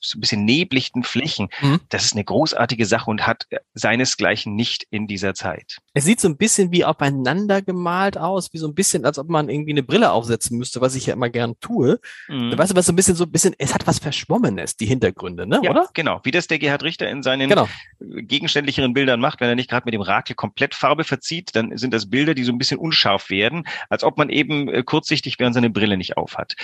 so 0.00 0.18
ein 0.18 0.20
bisschen 0.20 0.44
neblichten 0.44 1.02
Flächen, 1.02 1.48
mhm. 1.60 1.80
das 1.88 2.04
ist 2.04 2.14
eine 2.14 2.24
großartige 2.24 2.86
Sache 2.86 3.10
und 3.10 3.26
hat 3.26 3.46
seinesgleichen 3.74 4.54
nicht 4.54 4.86
in 4.90 5.06
dieser 5.06 5.34
Zeit. 5.34 5.78
Es 5.94 6.04
sieht 6.04 6.20
so 6.20 6.28
ein 6.28 6.36
bisschen 6.36 6.72
wie 6.72 6.84
aufeinander 6.84 7.62
gemalt 7.62 8.16
aus, 8.16 8.52
wie 8.52 8.58
so 8.58 8.66
ein 8.66 8.74
bisschen, 8.74 9.04
als 9.04 9.18
ob 9.18 9.28
man 9.28 9.48
irgendwie 9.48 9.72
eine 9.72 9.82
Brille 9.82 10.12
aufsetzen 10.12 10.58
müsste, 10.58 10.80
was 10.80 10.94
ich 10.94 11.06
ja 11.06 11.14
immer 11.14 11.28
gern 11.28 11.54
tue. 11.60 12.00
Mhm. 12.28 12.56
Weißt 12.56 12.72
du, 12.72 12.76
was 12.76 12.86
so 12.86 12.92
ein 12.92 12.96
bisschen, 12.96 13.14
so 13.14 13.24
ein 13.24 13.30
bisschen, 13.30 13.54
es 13.58 13.74
hat 13.74 13.86
was 13.86 13.98
Verschwommenes, 13.98 14.76
die 14.76 14.86
Hintergründe, 14.86 15.46
ne? 15.46 15.60
Ja, 15.62 15.70
oder? 15.70 15.88
Genau, 15.94 16.20
wie 16.24 16.30
das 16.30 16.46
der 16.46 16.58
Gerhard 16.58 16.82
Richter 16.82 17.08
in 17.08 17.22
seinen 17.22 17.48
genau. 17.48 17.68
gegenständlicheren 18.00 18.94
Bildern 18.94 19.20
macht, 19.20 19.40
wenn 19.40 19.48
er 19.48 19.54
nicht 19.54 19.70
gerade 19.70 19.84
mit 19.84 19.94
dem 19.94 20.02
Rakel 20.02 20.34
komplett 20.34 20.74
Farbe 20.74 21.04
verzieht, 21.04 21.54
dann 21.54 21.76
sind 21.76 21.92
das 21.92 22.08
Bilder, 22.08 22.34
die 22.34 22.44
so 22.44 22.52
ein 22.52 22.58
bisschen 22.58 22.78
unscharf 22.78 23.30
werden, 23.30 23.64
als 23.88 24.04
ob 24.04 24.16
man 24.18 24.30
eben 24.30 24.68
äh, 24.68 24.82
kurzsichtig, 24.82 25.38
während 25.38 25.54
seine 25.54 25.70
Brille 25.70 25.96
nicht 25.96 26.16
aufhat. 26.16 26.54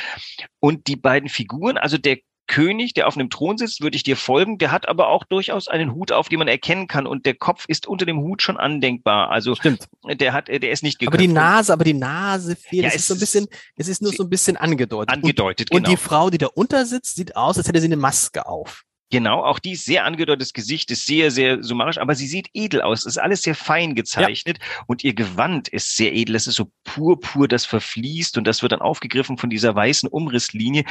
Und 0.61 0.87
die 0.87 0.97
beiden 0.97 1.29
Figuren, 1.29 1.77
also 1.77 1.99
der 1.99 2.19
König, 2.47 2.95
der 2.95 3.09
auf 3.09 3.17
einem 3.17 3.31
Thron 3.31 3.59
sitzt, 3.59 3.81
würde 3.81 3.97
ich 3.97 4.03
dir 4.03 4.17
folgen. 4.17 4.59
Der 4.59 4.71
hat 4.71 4.89
aber 4.89 5.09
auch 5.09 5.25
durchaus 5.25 5.69
einen 5.69 5.95
Hut 5.95 6.13
auf, 6.13 6.29
den 6.29 6.39
man 6.39 6.49
erkennen 6.49 6.87
kann. 6.87 7.07
Und 7.07 7.27
der 7.27 7.35
Kopf 7.35 7.65
ist 7.69 7.87
unter 7.87 8.07
dem 8.07 8.21
Hut 8.21 8.43
schon 8.43 8.57
andenkbar. 8.57 9.31
Also 9.31 9.55
Stimmt. 9.55 9.89
der 10.05 10.33
hat, 10.33 10.49
der 10.49 10.71
ist 10.71 10.83
nicht 10.83 10.99
geköpft. 10.99 11.15
Aber 11.15 11.23
die 11.23 11.33
Nase, 11.33 11.73
aber 11.73 11.85
die 11.85 11.95
Nase 11.95 12.57
fehlt. 12.57 12.85
Ja, 12.85 12.89
es 12.89 12.97
ist 12.97 13.09
so 13.09 13.15
ein 13.15 13.21
bisschen, 13.21 13.47
es 13.77 13.89
ist 13.89 14.03
nur 14.03 14.13
so 14.13 14.25
ein 14.25 14.31
bisschen 14.31 14.57
angedeutet. 14.57 15.15
Angedeutet, 15.15 15.71
und, 15.71 15.79
genau. 15.79 15.91
Und 15.91 15.93
die 15.93 16.03
Frau, 16.03 16.31
die 16.31 16.39
da 16.39 16.47
unter 16.55 16.87
sitzt, 16.87 17.17
sieht 17.17 17.37
aus, 17.37 17.59
als 17.59 17.69
hätte 17.69 17.81
sie 17.81 17.87
eine 17.87 17.97
Maske 17.97 18.47
auf. 18.47 18.85
Genau, 19.11 19.45
auch 19.45 19.61
die 19.61 19.77
sehr 19.77 20.05
angedeutete 20.05 20.53
Gesicht, 20.53 20.91
ist 20.91 21.07
sehr, 21.07 21.31
sehr 21.31 21.63
summarisch, 21.63 21.99
aber 21.99 22.17
sie 22.17 22.27
sieht 22.27 22.49
edel 22.55 22.83
aus. 22.83 23.07
ist 23.07 23.19
alles 23.19 23.43
sehr 23.43 23.55
fein 23.55 23.95
gezeichnet 23.95 24.59
ja. 24.61 24.85
und 24.89 25.05
ihr 25.05 25.15
Gewand 25.15 25.69
ist 25.69 25.97
sehr 25.97 26.13
edel. 26.13 26.35
Es 26.35 26.49
ist 26.49 26.57
so 26.57 26.73
purpur, 26.83 27.47
das 27.47 27.65
verfließt 27.67 28.37
und 28.37 28.47
das 28.47 28.63
wird 28.63 28.73
dann 28.73 28.81
aufgegriffen 28.81 29.39
von 29.39 29.49
dieser 29.49 29.77
weißen 29.77 30.09
Umrisslinie. 30.09 30.85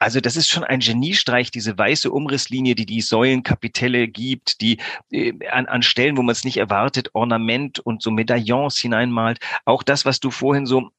Also 0.00 0.20
das 0.20 0.34
ist 0.34 0.48
schon 0.48 0.64
ein 0.64 0.80
Geniestreich, 0.80 1.52
diese 1.52 1.76
weiße 1.78 2.10
Umrisslinie, 2.10 2.74
die 2.74 2.86
die 2.86 3.02
Säulenkapitelle 3.02 4.08
gibt, 4.08 4.62
die 4.62 4.78
äh, 5.12 5.32
an, 5.50 5.66
an 5.66 5.82
Stellen, 5.82 6.16
wo 6.16 6.22
man 6.22 6.32
es 6.32 6.42
nicht 6.42 6.56
erwartet, 6.56 7.10
Ornament 7.12 7.78
und 7.78 8.02
so 8.02 8.10
Medaillons 8.10 8.78
hineinmalt. 8.78 9.38
Auch 9.64 9.84
das, 9.84 10.04
was 10.04 10.18
du 10.18 10.32
vorhin 10.32 10.66
so 10.66 10.90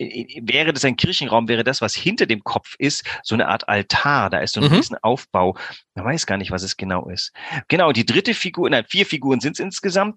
wäre 0.00 0.72
das 0.72 0.84
ein 0.84 0.96
Kirchenraum, 0.96 1.48
wäre 1.48 1.64
das, 1.64 1.82
was 1.82 1.94
hinter 1.94 2.26
dem 2.26 2.42
Kopf 2.42 2.74
ist, 2.78 3.04
so 3.22 3.34
eine 3.34 3.48
Art 3.48 3.68
Altar. 3.68 4.30
Da 4.30 4.38
ist 4.38 4.54
so 4.54 4.60
ein 4.60 4.68
mhm. 4.68 4.76
riesen 4.76 4.96
Aufbau. 5.02 5.56
Man 5.94 6.06
weiß 6.06 6.26
gar 6.26 6.38
nicht, 6.38 6.50
was 6.50 6.62
es 6.62 6.76
genau 6.76 7.08
ist. 7.08 7.32
Genau, 7.68 7.92
die 7.92 8.06
dritte 8.06 8.34
Figur, 8.34 8.70
nein, 8.70 8.84
vier 8.88 9.06
Figuren 9.06 9.40
sind 9.40 9.52
es 9.52 9.60
insgesamt. 9.60 10.16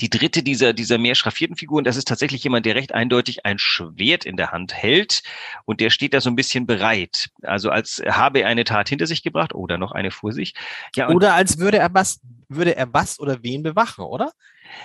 Die 0.00 0.08
dritte 0.08 0.42
dieser, 0.42 0.72
dieser 0.72 0.96
mehr 0.96 1.14
schraffierten 1.14 1.56
Figuren, 1.56 1.84
das 1.84 1.96
ist 1.96 2.08
tatsächlich 2.08 2.42
jemand, 2.42 2.64
der 2.64 2.74
recht 2.74 2.94
eindeutig 2.94 3.44
ein 3.44 3.58
Schwert 3.58 4.24
in 4.24 4.36
der 4.36 4.50
Hand 4.50 4.72
hält 4.72 5.22
und 5.66 5.80
der 5.80 5.90
steht 5.90 6.14
da 6.14 6.22
so 6.22 6.30
ein 6.30 6.36
bisschen 6.36 6.66
bereit. 6.66 7.28
Also 7.42 7.68
als 7.68 8.02
habe 8.08 8.40
er 8.40 8.48
eine 8.48 8.64
Tat 8.64 8.88
hinter 8.88 9.06
sich 9.06 9.22
gebracht 9.22 9.54
oder 9.54 9.76
noch 9.76 9.92
eine 9.92 10.10
vor 10.10 10.32
sich. 10.32 10.54
Ja, 10.96 11.10
oder 11.10 11.34
als 11.34 11.58
würde 11.58 11.78
er 11.78 11.92
was, 11.92 12.20
würde 12.48 12.74
er 12.76 12.92
was 12.94 13.20
oder 13.20 13.42
wen 13.42 13.62
bewachen, 13.62 14.04
oder? 14.04 14.32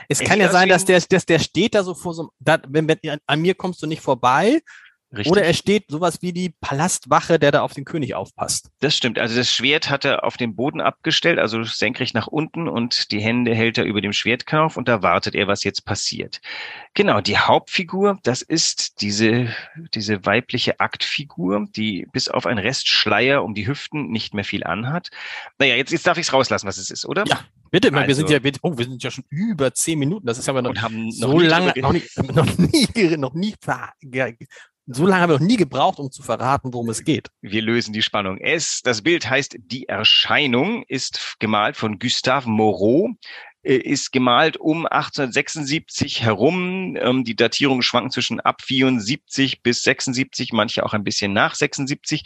Es 0.07 0.19
kann 0.19 0.39
ja 0.39 0.49
sein, 0.49 0.69
dass 0.69 0.85
der, 0.85 1.01
dass 1.01 1.25
der 1.25 1.39
steht 1.39 1.75
da 1.75 1.83
so 1.83 1.93
vor 1.93 2.13
so 2.13 2.31
da, 2.39 2.59
wenn, 2.67 2.87
wenn, 2.87 3.19
an 3.25 3.41
mir 3.41 3.55
kommst 3.55 3.81
du 3.81 3.87
nicht 3.87 4.01
vorbei. 4.01 4.61
Richtig. 5.11 5.31
Oder 5.31 5.43
er 5.43 5.55
steht 5.55 5.85
sowas 5.89 6.21
wie 6.21 6.33
die 6.33 6.53
Palastwache, 6.61 7.39
der 7.39 7.51
da 7.51 7.61
auf 7.63 7.73
den 7.73 7.83
König 7.83 8.13
aufpasst. 8.13 8.69
Das 8.79 8.95
stimmt. 8.95 9.17
Also 9.17 9.35
das 9.35 9.51
Schwert 9.51 9.89
hat 9.89 10.05
er 10.05 10.23
auf 10.23 10.37
den 10.37 10.55
Boden 10.55 10.81
abgestellt, 10.81 11.39
also 11.39 11.63
senkrecht 11.63 12.13
nach 12.13 12.27
unten 12.27 12.67
und 12.67 13.11
die 13.11 13.19
Hände 13.19 13.55
hält 13.55 13.79
er 13.79 13.85
über 13.85 14.01
dem 14.01 14.13
Schwertknauf 14.13 14.77
und 14.77 14.87
da 14.87 15.01
wartet 15.01 15.33
er, 15.33 15.47
was 15.47 15.63
jetzt 15.63 15.83
passiert. 15.83 16.41
Genau, 16.93 17.21
die 17.21 17.39
Hauptfigur, 17.39 18.19
das 18.21 18.43
ist 18.43 19.01
diese, 19.01 19.51
diese 19.95 20.25
weibliche 20.27 20.79
Aktfigur, 20.79 21.65
die 21.75 22.07
bis 22.11 22.27
auf 22.27 22.45
einen 22.45 22.59
Restschleier 22.59 23.43
um 23.43 23.55
die 23.55 23.67
Hüften 23.67 24.11
nicht 24.11 24.35
mehr 24.35 24.43
viel 24.43 24.63
anhat. 24.63 25.09
Naja, 25.57 25.75
jetzt, 25.75 25.91
jetzt 25.91 26.05
darf 26.05 26.19
ich 26.19 26.27
es 26.27 26.33
rauslassen, 26.33 26.67
was 26.67 26.77
es 26.77 26.91
ist, 26.91 27.07
oder? 27.07 27.23
Ja, 27.25 27.39
Bitte, 27.71 27.93
also, 27.93 28.07
wir 28.07 28.15
sind 28.15 28.29
ja, 28.29 28.39
oh, 28.63 28.77
wir 28.77 28.85
sind 28.85 29.03
ja 29.03 29.11
schon 29.11 29.25
über 29.29 29.73
zehn 29.73 29.99
Minuten. 29.99 30.25
Das 30.25 30.39
ist 30.39 30.49
aber 30.49 30.63
noch, 30.63 30.73
so 31.09 31.39
lange, 31.39 31.71
noch, 31.77 31.93
nie, 31.93 32.03
noch 32.33 32.57
nie, 32.57 33.17
noch 33.17 33.33
nie, 33.33 33.57
so 34.91 35.05
lange 35.05 35.21
haben 35.21 35.29
wir 35.29 35.39
noch 35.39 35.45
nie 35.45 35.57
gebraucht, 35.57 35.99
um 35.99 36.11
zu 36.11 36.23
verraten, 36.23 36.73
worum 36.73 36.89
es 36.89 37.03
geht. 37.03 37.29
Wir 37.41 37.61
lösen 37.61 37.93
die 37.93 38.01
Spannung. 38.01 38.39
Es, 38.39 38.81
das 38.81 39.01
Bild 39.01 39.29
heißt 39.29 39.57
Die 39.59 39.87
Erscheinung, 39.87 40.83
ist 40.87 41.35
gemalt 41.39 41.77
von 41.77 41.99
Gustave 41.99 42.49
Moreau. 42.49 43.15
Äh, 43.61 43.75
ist 43.75 44.11
gemalt 44.11 44.57
um 44.57 44.85
1876 44.85 46.23
herum. 46.23 46.97
Ähm, 46.99 47.23
die 47.23 47.35
Datierungen 47.35 47.81
schwanken 47.81 48.09
zwischen 48.09 48.39
ab 48.39 48.61
74 48.61 49.61
bis 49.61 49.83
76, 49.83 50.53
manche 50.53 50.85
auch 50.85 50.93
ein 50.93 51.03
bisschen 51.03 51.33
nach 51.33 51.55
76. 51.55 52.23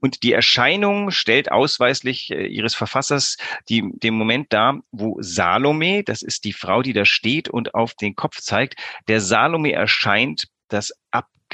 Und 0.00 0.22
die 0.24 0.32
Erscheinung 0.32 1.10
stellt 1.10 1.52
ausweislich 1.52 2.30
äh, 2.32 2.46
ihres 2.46 2.74
Verfassers 2.74 3.36
die, 3.68 3.84
den 3.94 4.14
Moment 4.14 4.52
dar, 4.52 4.80
wo 4.90 5.16
Salome, 5.20 6.02
das 6.02 6.22
ist 6.22 6.44
die 6.44 6.52
Frau, 6.52 6.82
die 6.82 6.92
da 6.92 7.04
steht 7.04 7.48
und 7.48 7.74
auf 7.74 7.94
den 7.94 8.16
Kopf 8.16 8.40
zeigt, 8.40 8.74
der 9.06 9.20
Salome 9.20 9.72
erscheint 9.72 10.48
das 10.68 10.92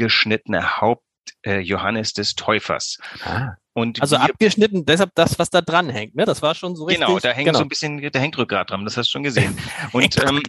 abgeschnittene 0.01 0.81
Haupt 0.81 1.05
äh, 1.43 1.59
Johannes 1.59 2.13
des 2.15 2.35
Täufers. 2.35 2.99
Ah. 3.25 3.55
Und 3.73 4.01
also 4.03 4.17
abgeschnitten, 4.17 4.85
deshalb 4.85 5.15
das, 5.15 5.39
was 5.39 5.49
da 5.49 5.61
dran 5.61 5.91
hängt, 5.91 6.17
ne? 6.17 6.25
Das 6.25 6.43
war 6.43 6.55
schon 6.55 6.75
so 6.75 6.87
genau, 6.87 7.15
richtig. 7.15 7.23
Genau, 7.23 7.33
da 7.33 7.37
hängt 7.37 7.47
genau. 7.47 7.59
so 7.59 7.65
ein 7.65 7.69
bisschen, 7.69 8.11
da 8.11 8.19
hängt 8.19 8.37
Rückgrat 8.37 8.71
dran, 8.71 8.85
das 8.85 8.97
hast 8.97 9.09
du 9.09 9.13
schon 9.13 9.23
gesehen. 9.23 9.57
Und 9.93 10.19
ähm. 10.23 10.43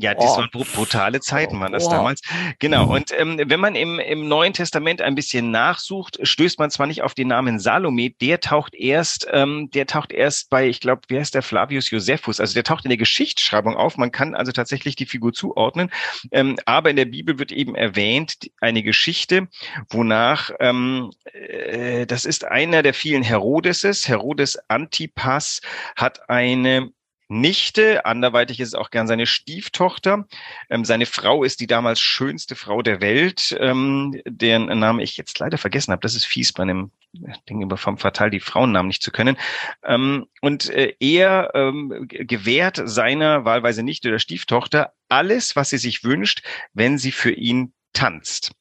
Ja, 0.00 0.14
das 0.14 0.30
oh. 0.32 0.36
waren 0.38 0.50
brutale 0.50 1.20
Zeiten, 1.20 1.60
waren 1.60 1.72
das 1.72 1.86
oh. 1.86 1.90
damals. 1.90 2.22
Genau. 2.58 2.90
Und 2.90 3.12
ähm, 3.18 3.38
wenn 3.44 3.60
man 3.60 3.74
im, 3.74 3.98
im 3.98 4.28
Neuen 4.28 4.54
Testament 4.54 5.02
ein 5.02 5.14
bisschen 5.14 5.50
nachsucht, 5.50 6.18
stößt 6.22 6.58
man 6.58 6.70
zwar 6.70 6.86
nicht 6.86 7.02
auf 7.02 7.12
den 7.14 7.28
Namen 7.28 7.58
Salome, 7.58 8.10
der 8.10 8.40
taucht 8.40 8.74
erst, 8.74 9.28
ähm, 9.30 9.70
der 9.72 9.86
taucht 9.86 10.12
erst 10.12 10.48
bei, 10.48 10.66
ich 10.66 10.80
glaube, 10.80 11.02
wer 11.08 11.20
ist 11.20 11.34
der 11.34 11.42
Flavius 11.42 11.90
Josephus? 11.90 12.40
Also 12.40 12.54
der 12.54 12.64
taucht 12.64 12.84
in 12.86 12.88
der 12.88 12.96
Geschichtsschreibung 12.96 13.76
auf. 13.76 13.98
Man 13.98 14.10
kann 14.10 14.34
also 14.34 14.52
tatsächlich 14.52 14.96
die 14.96 15.06
Figur 15.06 15.34
zuordnen. 15.34 15.90
Ähm, 16.32 16.56
aber 16.64 16.88
in 16.88 16.96
der 16.96 17.04
Bibel 17.04 17.38
wird 17.38 17.52
eben 17.52 17.74
erwähnt 17.74 18.50
eine 18.60 18.82
Geschichte, 18.82 19.48
wonach 19.90 20.50
ähm, 20.60 21.10
äh, 21.24 22.06
das 22.06 22.24
ist 22.24 22.44
einer 22.46 22.82
der 22.82 22.94
vielen 22.94 23.22
Herodeses. 23.22 24.08
Herodes 24.08 24.58
Antipas 24.68 25.60
hat 25.94 26.30
eine 26.30 26.90
Nichte, 27.30 28.04
anderweitig 28.06 28.58
ist 28.58 28.68
es 28.68 28.74
auch 28.74 28.90
gern 28.90 29.06
seine 29.06 29.24
Stieftochter. 29.24 30.26
Ähm, 30.68 30.84
seine 30.84 31.06
Frau 31.06 31.44
ist 31.44 31.60
die 31.60 31.68
damals 31.68 32.00
schönste 32.00 32.56
Frau 32.56 32.82
der 32.82 33.00
Welt, 33.00 33.56
ähm, 33.60 34.20
deren 34.26 34.66
Namen 34.80 34.98
ich 34.98 35.16
jetzt 35.16 35.38
leider 35.38 35.56
vergessen 35.56 35.92
habe. 35.92 36.00
Das 36.00 36.16
ist 36.16 36.24
fies 36.24 36.52
bei 36.52 36.64
einem 36.64 36.90
Ding 37.48 37.62
über 37.62 37.76
vom 37.76 37.98
Fatal 37.98 38.30
die 38.30 38.40
Frauennamen 38.40 38.88
nicht 38.88 39.02
zu 39.02 39.12
können. 39.12 39.36
Ähm, 39.84 40.26
und 40.40 40.70
äh, 40.70 40.94
er 40.98 41.52
ähm, 41.54 42.06
gewährt 42.08 42.82
seiner 42.84 43.44
wahlweise 43.44 43.84
Nichte 43.84 44.08
oder 44.08 44.18
Stieftochter 44.18 44.92
alles, 45.08 45.54
was 45.54 45.70
sie 45.70 45.78
sich 45.78 46.02
wünscht, 46.02 46.42
wenn 46.72 46.98
sie 46.98 47.12
für 47.12 47.32
ihn 47.32 47.72
tanzt. 47.92 48.52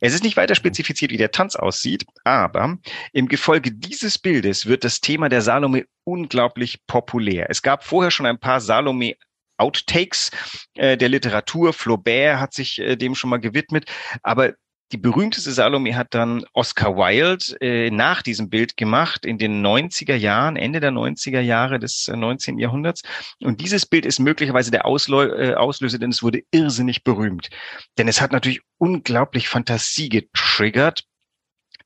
Es 0.00 0.14
ist 0.14 0.24
nicht 0.24 0.36
weiter 0.36 0.54
spezifiziert, 0.54 1.10
wie 1.10 1.16
der 1.16 1.30
Tanz 1.30 1.56
aussieht, 1.56 2.06
aber 2.24 2.78
im 3.12 3.28
Gefolge 3.28 3.72
dieses 3.72 4.18
Bildes 4.18 4.66
wird 4.66 4.84
das 4.84 5.00
Thema 5.00 5.28
der 5.28 5.42
Salome 5.42 5.84
unglaublich 6.04 6.86
populär. 6.86 7.46
Es 7.50 7.62
gab 7.62 7.84
vorher 7.84 8.10
schon 8.10 8.26
ein 8.26 8.38
paar 8.38 8.60
Salome 8.60 9.16
Outtakes 9.58 10.30
äh, 10.74 10.96
der 10.96 11.08
Literatur. 11.08 11.72
Flaubert 11.72 12.38
hat 12.38 12.54
sich 12.54 12.78
äh, 12.78 12.96
dem 12.96 13.14
schon 13.14 13.30
mal 13.30 13.38
gewidmet. 13.38 13.86
Aber 14.22 14.54
die 14.92 14.96
berühmteste 14.96 15.52
Salome 15.52 15.94
hat 15.96 16.14
dann 16.14 16.44
Oscar 16.54 16.96
Wilde 16.96 17.60
äh, 17.60 17.90
nach 17.90 18.22
diesem 18.22 18.48
Bild 18.48 18.76
gemacht 18.76 19.26
in 19.26 19.36
den 19.36 19.64
90er 19.64 20.14
Jahren, 20.14 20.56
Ende 20.56 20.80
der 20.80 20.92
90er 20.92 21.40
Jahre 21.40 21.78
des 21.78 22.08
äh, 22.08 22.16
19. 22.16 22.58
Jahrhunderts. 22.58 23.02
Und 23.40 23.60
dieses 23.60 23.84
Bild 23.84 24.06
ist 24.06 24.18
möglicherweise 24.18 24.70
der 24.70 24.86
Auslö 24.86 25.50
äh, 25.50 25.54
Auslöser, 25.54 25.98
denn 25.98 26.10
es 26.10 26.22
wurde 26.22 26.42
irrsinnig 26.52 27.04
berühmt. 27.04 27.50
Denn 27.98 28.08
es 28.08 28.20
hat 28.20 28.32
natürlich 28.32 28.62
unglaublich 28.78 29.48
Fantasie 29.48 30.08
getriggert. 30.08 31.04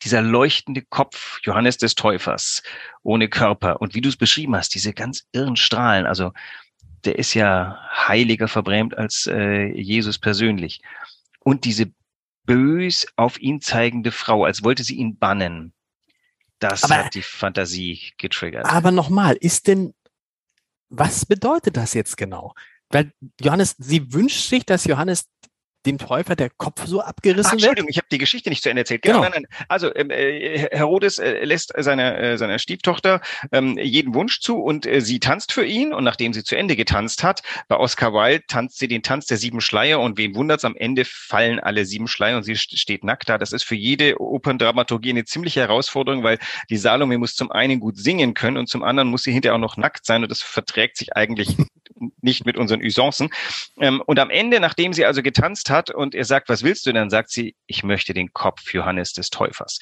Dieser 0.04 0.22
leuchtende 0.22 0.82
Kopf 0.82 1.40
Johannes 1.42 1.78
des 1.78 1.96
Täufers 1.96 2.62
ohne 3.02 3.28
Körper. 3.28 3.80
Und 3.80 3.94
wie 3.94 4.00
du 4.00 4.08
es 4.08 4.16
beschrieben 4.16 4.54
hast, 4.54 4.74
diese 4.74 4.92
ganz 4.92 5.24
irren 5.32 5.56
Strahlen. 5.56 6.06
Also 6.06 6.32
der 7.04 7.18
ist 7.18 7.34
ja 7.34 7.78
heiliger 8.06 8.46
verbrämt 8.46 8.96
als 8.96 9.26
äh, 9.26 9.66
Jesus 9.72 10.18
persönlich. 10.18 10.82
Und 11.40 11.64
diese 11.64 11.92
bös 12.44 13.06
auf 13.16 13.38
ihn 13.40 13.60
zeigende 13.60 14.12
Frau, 14.12 14.44
als 14.44 14.64
wollte 14.64 14.84
sie 14.84 14.96
ihn 14.96 15.18
bannen. 15.18 15.72
Das 16.58 16.84
aber, 16.84 17.04
hat 17.04 17.14
die 17.14 17.22
Fantasie 17.22 18.12
getriggert. 18.18 18.66
Aber 18.66 18.90
nochmal, 18.90 19.36
ist 19.36 19.66
denn, 19.66 19.94
was 20.88 21.26
bedeutet 21.26 21.76
das 21.76 21.94
jetzt 21.94 22.16
genau? 22.16 22.54
Weil 22.88 23.12
Johannes, 23.40 23.74
sie 23.78 24.12
wünscht 24.12 24.48
sich, 24.48 24.64
dass 24.64 24.84
Johannes 24.84 25.28
dem 25.86 25.98
Täufer 25.98 26.36
der 26.36 26.50
Kopf 26.50 26.86
so 26.86 27.00
abgerissen 27.00 27.48
Ach, 27.48 27.52
Entschuldigung, 27.52 27.86
wird? 27.86 27.90
ich 27.90 27.98
habe 27.98 28.06
die 28.10 28.18
Geschichte 28.18 28.50
nicht 28.50 28.62
zu 28.62 28.70
Ende 28.70 28.82
erzählt. 28.82 29.02
Genau, 29.02 29.20
genau. 29.20 29.30
Nein, 29.30 29.46
nein. 29.50 29.64
Also 29.68 29.94
ähm, 29.94 30.10
äh, 30.10 30.68
Herodes 30.70 31.18
äh, 31.18 31.44
lässt 31.44 31.72
seiner 31.76 32.18
äh, 32.18 32.38
seiner 32.38 32.58
Stieftochter 32.58 33.20
ähm, 33.50 33.78
jeden 33.78 34.14
Wunsch 34.14 34.40
zu 34.40 34.58
und 34.58 34.86
äh, 34.86 35.00
sie 35.00 35.20
tanzt 35.20 35.52
für 35.52 35.64
ihn 35.64 35.92
und 35.92 36.04
nachdem 36.04 36.32
sie 36.32 36.44
zu 36.44 36.56
Ende 36.56 36.76
getanzt 36.76 37.22
hat, 37.22 37.42
bei 37.68 37.76
Oscar 37.76 38.12
Wilde 38.12 38.44
tanzt 38.46 38.78
sie 38.78 38.88
den 38.88 39.02
Tanz 39.02 39.26
der 39.26 39.36
sieben 39.36 39.60
Schleier 39.60 40.00
und 40.00 40.18
wen 40.18 40.34
wundert's, 40.34 40.64
am 40.64 40.76
Ende 40.76 41.04
fallen 41.04 41.60
alle 41.60 41.84
sieben 41.84 42.08
Schleier 42.08 42.36
und 42.36 42.42
sie 42.44 42.56
steht 42.56 43.04
nackt 43.04 43.28
da. 43.28 43.38
Das 43.38 43.52
ist 43.52 43.64
für 43.64 43.74
jede 43.74 44.20
Operndramaturgie 44.20 45.10
eine 45.10 45.24
ziemliche 45.24 45.60
Herausforderung, 45.60 46.22
weil 46.22 46.38
die 46.70 46.76
Salome 46.76 47.18
muss 47.18 47.34
zum 47.34 47.50
einen 47.50 47.80
gut 47.80 47.96
singen 47.98 48.34
können 48.34 48.56
und 48.56 48.68
zum 48.68 48.82
anderen 48.82 49.08
muss 49.08 49.22
sie 49.22 49.32
hinterher 49.32 49.56
auch 49.56 49.60
noch 49.60 49.76
nackt 49.76 50.06
sein 50.06 50.22
und 50.22 50.30
das 50.30 50.42
verträgt 50.42 50.96
sich 50.96 51.16
eigentlich 51.16 51.56
nicht 52.20 52.46
mit 52.46 52.56
unseren 52.56 52.82
Usancen. 52.82 53.30
Ähm, 53.78 54.02
und 54.04 54.18
am 54.18 54.30
Ende, 54.30 54.60
nachdem 54.60 54.92
sie 54.92 55.04
also 55.04 55.22
getanzt 55.22 55.70
hat 55.70 55.90
und 55.90 56.14
er 56.14 56.24
sagt, 56.24 56.48
was 56.48 56.62
willst 56.62 56.86
du? 56.86 56.92
Dann 56.92 57.10
sagt 57.10 57.30
sie, 57.30 57.56
ich 57.66 57.84
möchte 57.84 58.14
den 58.14 58.32
Kopf 58.32 58.72
Johannes 58.72 59.12
des 59.12 59.30
Täufers. 59.30 59.78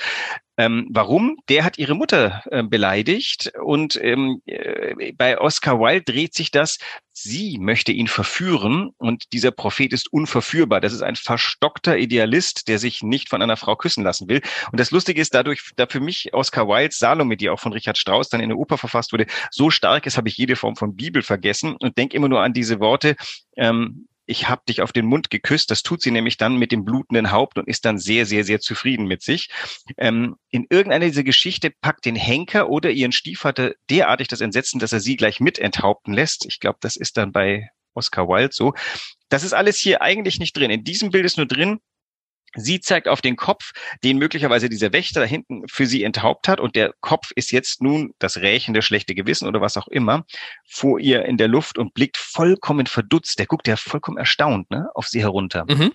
Ähm, 0.61 0.89
warum? 0.91 1.39
Der 1.49 1.65
hat 1.65 1.79
ihre 1.79 1.95
Mutter 1.95 2.43
äh, 2.51 2.63
beleidigt 2.63 3.51
und 3.63 3.99
ähm, 4.03 4.43
äh, 4.45 5.13
bei 5.13 5.41
Oscar 5.41 5.81
Wilde 5.81 6.13
dreht 6.13 6.35
sich 6.35 6.51
das, 6.51 6.77
sie 7.15 7.57
möchte 7.59 7.93
ihn 7.93 8.09
verführen 8.09 8.91
und 8.99 9.33
dieser 9.33 9.53
Prophet 9.53 9.95
ist 9.95 10.13
unverführbar. 10.13 10.83
Das 10.83 10.93
ist 10.93 11.01
ein 11.01 11.17
verstockter 11.17 11.97
Idealist, 11.97 12.69
der 12.69 12.79
sich 12.79 13.03
nicht 13.03 13.31
von 13.31 13.41
einer 13.41 13.57
Frau 13.57 13.75
küssen 13.75 14.05
lassen 14.05 14.29
will. 14.29 14.43
Und 14.71 14.79
das 14.79 14.91
Lustige 14.91 15.23
ist, 15.23 15.33
dadurch, 15.33 15.71
da 15.77 15.87
für 15.87 16.01
mich 16.01 16.35
Oscar 16.35 16.69
Wildes 16.69 16.99
Salome, 16.99 17.39
die 17.39 17.49
auch 17.49 17.59
von 17.59 17.73
Richard 17.73 17.97
Strauss 17.97 18.29
dann 18.29 18.43
in 18.43 18.51
der 18.51 18.59
Oper 18.59 18.77
verfasst 18.77 19.15
wurde, 19.15 19.25
so 19.51 19.71
stark 19.71 20.05
ist, 20.05 20.19
habe 20.19 20.29
ich 20.29 20.37
jede 20.37 20.57
Form 20.57 20.77
von 20.77 20.95
Bibel 20.95 21.23
vergessen 21.23 21.75
und 21.81 21.97
denke 21.97 22.19
immer 22.19 22.29
nur 22.29 22.43
an 22.43 22.53
diese 22.53 22.81
Worte, 22.81 23.17
ähm, 23.57 24.09
ich 24.31 24.49
habe 24.49 24.63
dich 24.69 24.81
auf 24.81 24.93
den 24.93 25.07
Mund 25.07 25.29
geküsst. 25.29 25.71
Das 25.71 25.83
tut 25.83 26.01
sie 26.03 26.13
nämlich 26.13 26.37
dann 26.37 26.57
mit 26.57 26.71
dem 26.71 26.85
blutenden 26.85 27.33
Haupt 27.33 27.59
und 27.59 27.67
ist 27.67 27.85
dann 27.85 27.99
sehr, 27.99 28.27
sehr, 28.27 28.45
sehr 28.45 28.61
zufrieden 28.61 29.07
mit 29.07 29.23
sich. 29.23 29.51
Ähm, 29.99 30.37
in 30.51 30.67
irgendeiner 30.71 31.07
dieser 31.07 31.25
Geschichte 31.25 31.73
packt 31.81 32.05
den 32.05 32.15
Henker 32.15 32.71
oder 32.71 32.91
ihren 32.91 33.11
Stiefvater 33.11 33.73
derartig 33.91 34.29
das 34.29 34.41
Entsetzen, 34.41 34.79
dass 34.79 34.93
er 34.93 35.01
sie 35.01 35.17
gleich 35.17 35.41
mit 35.41 35.59
enthaupten 35.59 36.13
lässt. 36.13 36.47
Ich 36.47 36.61
glaube, 36.61 36.79
das 36.81 36.97
ist 36.97 37.17
dann 37.17 37.33
bei 37.33 37.69
Oscar 37.95 38.29
Wilde 38.29 38.53
so. 38.53 38.73
Das 39.31 39.43
ist 39.43 39.53
alles 39.53 39.79
hier 39.79 40.01
eigentlich 40.01 40.39
nicht 40.39 40.57
drin. 40.57 40.71
In 40.71 40.85
diesem 40.85 41.11
Bild 41.11 41.25
ist 41.25 41.37
nur 41.37 41.47
drin, 41.47 41.81
Sie 42.57 42.81
zeigt 42.81 43.09
auf 43.09 43.21
den 43.21 43.37
Kopf, 43.37 43.73
den 44.03 44.19
möglicherweise 44.19 44.69
dieser 44.69 44.93
Wächter 44.93 45.21
da 45.21 45.27
hinten 45.27 45.63
für 45.69 45.87
sie 45.87 46.03
enthaupt 46.03 46.49
hat. 46.49 46.61
Und 46.61 46.75
der 46.75 46.93
Kopf 47.01 47.31
ist 47.35 47.53
jetzt 47.53 47.81
nun 47.81 48.15
das 48.19 48.39
rächende 48.39 48.83
schlechte 48.83 49.15
Gewissen 49.15 49.47
oder 49.47 49.61
was 49.61 49.77
auch 49.77 49.89
immer 49.89 50.25
vor 50.67 50.99
ihr 50.99 51.25
in 51.25 51.37
der 51.37 51.49
Luft 51.49 51.79
und 51.79 51.95
blickt 51.95 52.17
vollkommen 52.17 52.87
verdutzt. 52.87 53.39
Der 53.39 53.47
guckt 53.47 53.69
ja 53.69 53.77
vollkommen 53.77 54.19
erstaunt 54.19 54.71
ne, 54.71 54.89
auf 54.95 55.07
sie 55.07 55.21
herunter. 55.21 55.65
Mhm. 55.69 55.93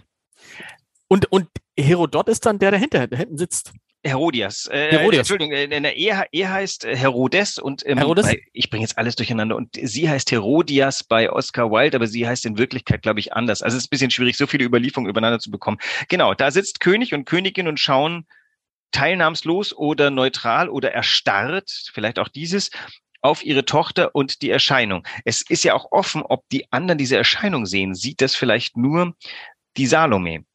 Und, 1.08 1.32
und 1.32 1.48
Herodot 1.78 2.30
ist 2.30 2.46
dann 2.46 2.60
der, 2.60 2.72
der 2.72 2.80
hinter, 2.80 3.08
der 3.08 3.18
hinten 3.20 3.38
sitzt. 3.38 3.74
Herodias. 4.06 4.68
Äh, 4.68 4.92
Herodias. 4.92 5.30
Entschuldigung, 5.30 5.52
äh, 5.54 5.68
er, 5.68 6.28
er 6.32 6.52
heißt 6.52 6.86
äh, 6.86 6.96
Herodes 6.96 7.58
und 7.58 7.84
ähm, 7.86 7.98
Herodes? 7.98 8.28
Bei, 8.28 8.42
ich 8.54 8.70
bringe 8.70 8.84
jetzt 8.84 8.98
alles 8.98 9.16
durcheinander 9.16 9.56
und 9.56 9.76
sie 9.82 10.10
heißt 10.10 10.32
Herodias 10.32 11.04
bei 11.04 11.32
Oscar 11.32 11.72
Wilde, 11.72 11.98
aber 11.98 12.08
sie 12.08 12.28
heißt 12.28 12.46
in 12.46 12.58
Wirklichkeit, 12.58 13.02
glaube 13.02 13.20
ich, 13.20 13.34
anders. 13.34 13.62
Also 13.62 13.78
es 13.78 13.84
ist 13.84 13.88
ein 13.88 13.92
bisschen 13.92 14.12
schwierig, 14.12 14.38
so 14.38 14.48
viele 14.48 14.64
Überlieferungen 14.64 15.10
übereinander 15.10 15.40
zu 15.40 15.50
bekommen. 15.50 15.78
Genau, 16.08 16.34
da 16.34 16.52
sitzt 16.52 16.80
König 16.80 17.14
und 17.14 17.26
Königin 17.26 17.68
und 17.68 17.80
schauen 17.80 18.28
teilnahmslos 18.92 19.76
oder 19.76 20.12
neutral 20.12 20.70
oder 20.70 20.92
erstarrt, 20.92 21.70
vielleicht 21.94 22.20
auch 22.20 22.30
dieses, 22.30 22.70
auf 23.22 23.44
ihre 23.44 23.66
Tochter 23.66 24.14
und 24.14 24.42
die 24.44 24.52
Erscheinung. 24.52 25.06
Es 25.26 25.42
ist 25.42 25.64
ja 25.64 25.74
auch 25.74 25.92
offen, 25.92 26.22
ob 26.22 26.48
die 26.50 26.72
anderen 26.72 27.00
diese 27.00 27.18
Erscheinung 27.18 27.66
sehen. 27.66 27.96
Sieht 27.96 28.22
das 28.22 28.36
vielleicht 28.36 28.78
nur 28.78 29.16
die 29.78 29.88
Salome? 29.88 30.46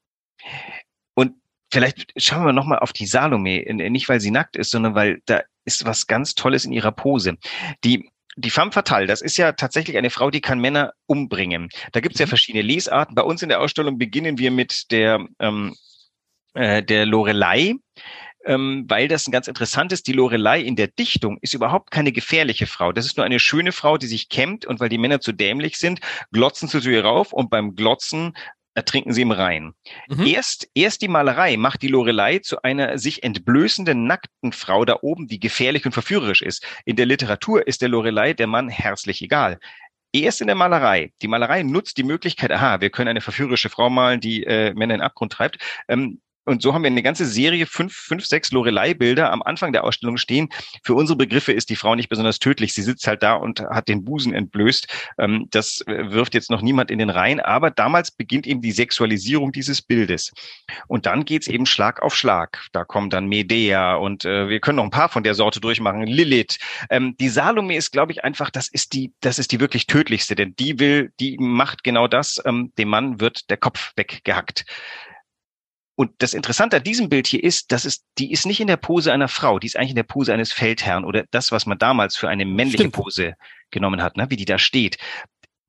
Vielleicht 1.70 2.12
schauen 2.16 2.44
wir 2.44 2.52
nochmal 2.52 2.80
auf 2.80 2.92
die 2.92 3.06
Salome, 3.06 3.64
nicht 3.72 4.08
weil 4.08 4.20
sie 4.20 4.30
nackt 4.30 4.56
ist, 4.56 4.70
sondern 4.70 4.94
weil 4.94 5.20
da 5.26 5.42
ist 5.64 5.84
was 5.84 6.06
ganz 6.06 6.34
Tolles 6.34 6.64
in 6.64 6.72
ihrer 6.72 6.92
Pose. 6.92 7.36
Die 7.84 8.10
die 8.36 8.50
femme 8.50 8.72
fatale, 8.72 9.06
das 9.06 9.20
ist 9.20 9.36
ja 9.36 9.52
tatsächlich 9.52 9.96
eine 9.96 10.10
Frau, 10.10 10.30
die 10.30 10.40
kann 10.40 10.60
Männer 10.60 10.92
umbringen. 11.06 11.68
Da 11.92 12.00
gibt 12.00 12.14
es 12.14 12.20
ja 12.20 12.26
mhm. 12.26 12.30
verschiedene 12.30 12.62
Lesarten. 12.62 13.14
Bei 13.14 13.22
uns 13.22 13.42
in 13.42 13.48
der 13.48 13.60
Ausstellung 13.60 13.98
beginnen 13.98 14.38
wir 14.38 14.50
mit 14.50 14.90
der, 14.90 15.26
ähm, 15.40 15.74
äh, 16.54 16.82
der 16.82 17.06
Lorelei, 17.06 17.74
ähm, 18.46 18.84
weil 18.88 19.08
das 19.08 19.26
ein 19.26 19.32
ganz 19.32 19.48
interessant 19.48 19.92
ist. 19.92 20.06
Die 20.06 20.12
Lorelei 20.12 20.60
in 20.60 20.76
der 20.76 20.86
Dichtung 20.86 21.38
ist 21.42 21.54
überhaupt 21.54 21.90
keine 21.90 22.12
gefährliche 22.12 22.66
Frau. 22.66 22.92
Das 22.92 23.04
ist 23.04 23.16
nur 23.16 23.26
eine 23.26 23.40
schöne 23.40 23.72
Frau, 23.72 23.98
die 23.98 24.06
sich 24.06 24.28
kämmt 24.28 24.64
und 24.64 24.80
weil 24.80 24.88
die 24.88 24.98
Männer 24.98 25.20
zu 25.20 25.32
dämlich 25.32 25.76
sind, 25.76 26.00
glotzen 26.32 26.68
sie 26.68 26.80
zu 26.80 26.90
ihr 26.90 27.04
rauf 27.04 27.32
und 27.32 27.50
beim 27.50 27.74
Glotzen 27.74 28.34
ertrinken 28.74 29.12
sie 29.12 29.22
im 29.22 29.32
Rhein. 29.32 29.72
Mhm. 30.08 30.26
Erst, 30.26 30.68
erst 30.74 31.02
die 31.02 31.08
Malerei 31.08 31.56
macht 31.56 31.82
die 31.82 31.88
Lorelei 31.88 32.38
zu 32.38 32.62
einer 32.62 32.98
sich 32.98 33.22
entblößenden, 33.22 34.06
nackten 34.06 34.52
Frau 34.52 34.84
da 34.84 34.98
oben, 35.02 35.26
die 35.26 35.40
gefährlich 35.40 35.84
und 35.86 35.92
verführerisch 35.92 36.42
ist. 36.42 36.64
In 36.84 36.96
der 36.96 37.06
Literatur 37.06 37.66
ist 37.66 37.82
der 37.82 37.88
Lorelei 37.88 38.32
der 38.32 38.46
Mann 38.46 38.68
herzlich 38.68 39.22
egal. 39.22 39.58
Erst 40.12 40.40
in 40.40 40.48
der 40.48 40.56
Malerei. 40.56 41.12
Die 41.22 41.28
Malerei 41.28 41.62
nutzt 41.62 41.96
die 41.96 42.02
Möglichkeit, 42.02 42.50
aha, 42.50 42.80
wir 42.80 42.90
können 42.90 43.08
eine 43.08 43.20
verführerische 43.20 43.70
Frau 43.70 43.90
malen, 43.90 44.20
die 44.20 44.44
äh, 44.44 44.74
Männer 44.74 44.94
in 44.94 45.00
den 45.00 45.02
Abgrund 45.02 45.32
treibt. 45.32 45.58
Ähm, 45.88 46.20
und 46.44 46.62
so 46.62 46.72
haben 46.74 46.82
wir 46.82 46.90
eine 46.90 47.02
ganze 47.02 47.26
Serie, 47.26 47.66
fünf, 47.66 47.94
fünf 47.94 48.24
sechs 48.24 48.50
Lorelei-Bilder 48.50 49.30
am 49.30 49.42
Anfang 49.42 49.72
der 49.72 49.84
Ausstellung 49.84 50.16
stehen. 50.16 50.48
Für 50.82 50.94
unsere 50.94 51.16
Begriffe 51.16 51.52
ist 51.52 51.70
die 51.70 51.76
Frau 51.76 51.94
nicht 51.94 52.08
besonders 52.08 52.38
tödlich. 52.38 52.72
Sie 52.72 52.82
sitzt 52.82 53.06
halt 53.06 53.22
da 53.22 53.34
und 53.34 53.60
hat 53.60 53.88
den 53.88 54.04
Busen 54.04 54.32
entblößt. 54.32 54.88
Ähm, 55.18 55.46
das 55.50 55.82
äh, 55.86 56.10
wirft 56.10 56.34
jetzt 56.34 56.50
noch 56.50 56.62
niemand 56.62 56.90
in 56.90 56.98
den 56.98 57.10
Reihen. 57.10 57.40
Aber 57.40 57.70
damals 57.70 58.10
beginnt 58.10 58.46
eben 58.46 58.62
die 58.62 58.72
Sexualisierung 58.72 59.52
dieses 59.52 59.82
Bildes. 59.82 60.32
Und 60.88 61.06
dann 61.06 61.24
geht's 61.24 61.46
eben 61.46 61.66
Schlag 61.66 62.02
auf 62.02 62.16
Schlag. 62.16 62.66
Da 62.72 62.84
kommt 62.84 63.12
dann 63.12 63.26
Medea 63.26 63.94
und 63.94 64.24
äh, 64.24 64.48
wir 64.48 64.60
können 64.60 64.76
noch 64.76 64.84
ein 64.84 64.90
paar 64.90 65.08
von 65.08 65.22
der 65.22 65.34
Sorte 65.34 65.60
durchmachen. 65.60 66.06
Lilith. 66.06 66.58
Ähm, 66.88 67.16
die 67.20 67.28
Salome 67.28 67.76
ist, 67.76 67.92
glaube 67.92 68.12
ich, 68.12 68.24
einfach, 68.24 68.50
das 68.50 68.68
ist 68.68 68.94
die, 68.94 69.12
das 69.20 69.38
ist 69.38 69.52
die 69.52 69.60
wirklich 69.60 69.86
tödlichste, 69.86 70.34
denn 70.34 70.54
die 70.58 70.78
will, 70.78 71.12
die 71.20 71.36
macht 71.38 71.84
genau 71.84 72.08
das. 72.08 72.40
Ähm, 72.44 72.72
dem 72.78 72.88
Mann 72.88 73.20
wird 73.20 73.50
der 73.50 73.58
Kopf 73.58 73.92
weggehackt. 73.96 74.64
Und 76.00 76.12
das 76.16 76.32
Interessante 76.32 76.78
an 76.78 76.82
diesem 76.82 77.10
Bild 77.10 77.26
hier 77.26 77.44
ist, 77.44 77.72
dass 77.72 77.84
es, 77.84 78.06
die 78.16 78.32
ist 78.32 78.46
nicht 78.46 78.58
in 78.58 78.68
der 78.68 78.78
Pose 78.78 79.12
einer 79.12 79.28
Frau, 79.28 79.58
die 79.58 79.66
ist 79.66 79.76
eigentlich 79.76 79.90
in 79.90 79.96
der 79.96 80.02
Pose 80.02 80.32
eines 80.32 80.50
Feldherrn 80.50 81.04
oder 81.04 81.26
das, 81.30 81.52
was 81.52 81.66
man 81.66 81.76
damals 81.76 82.16
für 82.16 82.26
eine 82.30 82.46
männliche 82.46 82.84
Stimmt. 82.84 82.94
Pose 82.94 83.34
genommen 83.70 84.02
hat, 84.02 84.16
ne? 84.16 84.30
wie 84.30 84.36
die 84.36 84.46
da 84.46 84.58
steht. 84.58 84.96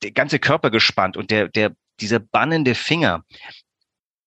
Der 0.03 0.11
ganze 0.11 0.39
Körper 0.39 0.71
gespannt 0.71 1.17
und 1.17 1.31
der, 1.31 1.49
der, 1.49 1.75
dieser 1.99 2.19
bannende 2.19 2.75
Finger. 2.75 3.25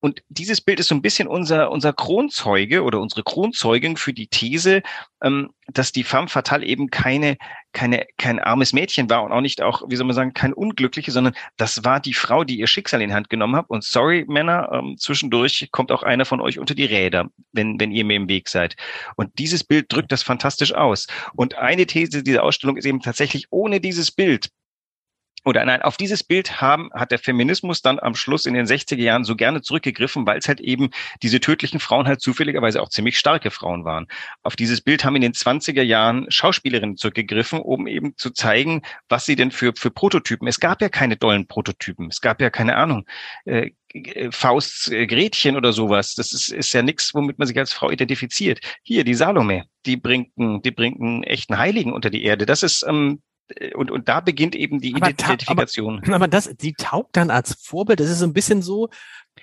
Und 0.05 0.23
dieses 0.29 0.61
Bild 0.61 0.81
ist 0.81 0.89
so 0.89 0.95
ein 0.95 1.01
bisschen 1.01 1.27
unser, 1.27 1.71
unser 1.71 1.95
Kronzeuge 1.95 2.83
oder 2.83 3.01
unsere 3.01 3.23
Kronzeugin 3.23 3.97
für 3.97 4.13
die 4.13 4.27
These, 4.27 4.83
ähm, 5.23 5.49
dass 5.69 5.93
die 5.93 6.05
femme 6.05 6.29
fatale 6.29 6.67
eben 6.67 6.91
keine, 6.91 7.39
keine, 7.73 8.05
kein 8.19 8.39
armes 8.39 8.75
Mädchen 8.75 9.09
war 9.09 9.23
und 9.23 9.33
auch 9.33 9.41
nicht 9.41 9.63
auch, 9.63 9.83
wie 9.89 9.97
soll 9.97 10.07
man 10.07 10.15
sagen, 10.15 10.35
kein 10.35 10.53
Unglückliche, 10.53 11.11
sondern 11.11 11.33
das 11.57 11.85
war 11.85 12.01
die 12.01 12.13
Frau, 12.13 12.45
die 12.45 12.59
ihr 12.59 12.67
Schicksal 12.67 13.01
in 13.01 13.15
Hand 13.15 13.31
genommen 13.31 13.57
hat. 13.57 13.71
Und 13.71 13.83
sorry, 13.83 14.27
Männer, 14.29 14.69
ähm, 14.75 14.97
zwischendurch 14.99 15.71
kommt 15.73 15.91
auch 15.91 16.03
einer 16.03 16.27
von 16.27 16.43
euch 16.43 16.59
unter 16.59 16.75
die 16.75 16.85
Räder, 16.85 17.31
wenn, 17.53 17.81
wenn 17.81 17.91
ihr 17.91 18.05
mir 18.05 18.17
im 18.17 18.29
Weg 18.29 18.51
seid. 18.51 18.77
Und 19.17 19.31
dieses 19.39 19.65
Bild 19.65 19.91
drückt 19.91 20.13
das 20.13 20.23
fantastisch 20.23 20.75
aus. 20.75 21.07
Und 21.35 21.55
eine 21.55 21.87
These 21.87 22.23
dieser 22.23 22.43
Ausstellung 22.43 22.77
ist 22.77 22.85
eben 22.85 23.01
tatsächlich, 23.01 23.47
ohne 23.49 23.81
dieses 23.81 24.11
Bild 24.11 24.51
oder 25.45 25.65
nein, 25.65 25.83
auf 25.83 25.97
dieses 25.97 26.25
Bild 26.25 26.61
haben, 26.61 26.91
hat 26.95 27.11
der 27.11 27.19
Feminismus 27.19 27.83
dann 27.83 27.99
am 27.99 28.15
Schluss 28.15 28.47
in 28.47 28.55
den 28.55 28.67
60er 28.67 28.97
Jahren 28.97 29.25
so 29.25 29.37
gerne 29.37 29.63
zurückgegriffen, 29.63 30.27
weil 30.27 30.39
es 30.39 30.49
halt 30.49 30.61
eben 30.61 30.91
diese 31.23 31.41
tödlichen 31.41 31.81
Frauen 31.81 32.07
halt 32.07 32.21
zufälligerweise 32.21 32.81
auch 32.81 32.89
ziemlich 32.89 33.19
starke 33.19 33.51
Frauen 33.51 33.85
waren. 33.85 34.07
Auf 34.43 34.57
dieses 34.57 34.81
Bild 34.81 35.05
haben 35.05 35.17
in 35.17 35.23
den 35.23 35.33
20er 35.33 35.83
Jahren 35.83 36.27
Schauspielerinnen 36.31 36.97
zurückgegriffen, 36.97 37.61
um 37.61 37.87
eben 37.87 38.17
zu 38.17 38.31
zeigen, 38.31 38.83
was 39.09 39.27
sie 39.27 39.37
denn 39.37 39.51
für, 39.51 39.73
für 39.77 39.91
Prototypen. 39.91 40.49
Es 40.49 40.61
gab 40.61 40.81
ja 40.81 40.89
keine 40.89 41.17
dollen 41.17 41.47
Prototypen. 41.47 42.09
Es 42.09 42.21
gab 42.21 42.41
ja 42.41 42.51
keine 42.51 42.77
Ahnung. 42.77 43.07
Äh, 43.45 43.71
Fausts 44.31 44.89
äh, 44.89 45.07
Gretchen 45.07 45.57
oder 45.57 45.73
sowas. 45.73 46.15
Das 46.15 46.33
ist, 46.33 46.49
ist 46.49 46.73
ja 46.73 46.83
nichts, 46.83 47.15
womit 47.15 47.39
man 47.39 47.47
sich 47.47 47.59
als 47.59 47.73
Frau 47.73 47.91
identifiziert. 47.91 48.61
Hier, 48.83 49.05
die 49.05 49.15
Salome, 49.15 49.65
die 49.87 49.97
bringt, 49.97 50.33
einen, 50.37 50.63
die 50.63 50.73
bringt 50.73 51.01
einen 51.01 51.23
echten 51.23 51.59
Heiligen 51.59 51.93
unter 51.93 52.11
die 52.11 52.25
Erde. 52.25 52.45
Das 52.47 52.63
ist 52.63 52.85
ähm, 52.89 53.21
äh, 53.21 53.34
und, 53.75 53.91
und 53.91 54.09
da 54.09 54.21
beginnt 54.21 54.55
eben 54.57 54.81
die 54.81 54.95
aber 54.95 55.11
Identifikation. 55.11 56.03
Aber, 56.05 56.15
aber 56.15 56.29
das, 56.29 56.55
die 56.57 56.75
taugt 56.75 57.17
dann 57.17 57.31
als 57.31 57.55
Vorbild. 57.55 58.01
Das 58.01 58.09
ist 58.09 58.21
so 58.21 58.27
ein 58.27 58.33
bisschen 58.33 58.63
so, 58.63 58.89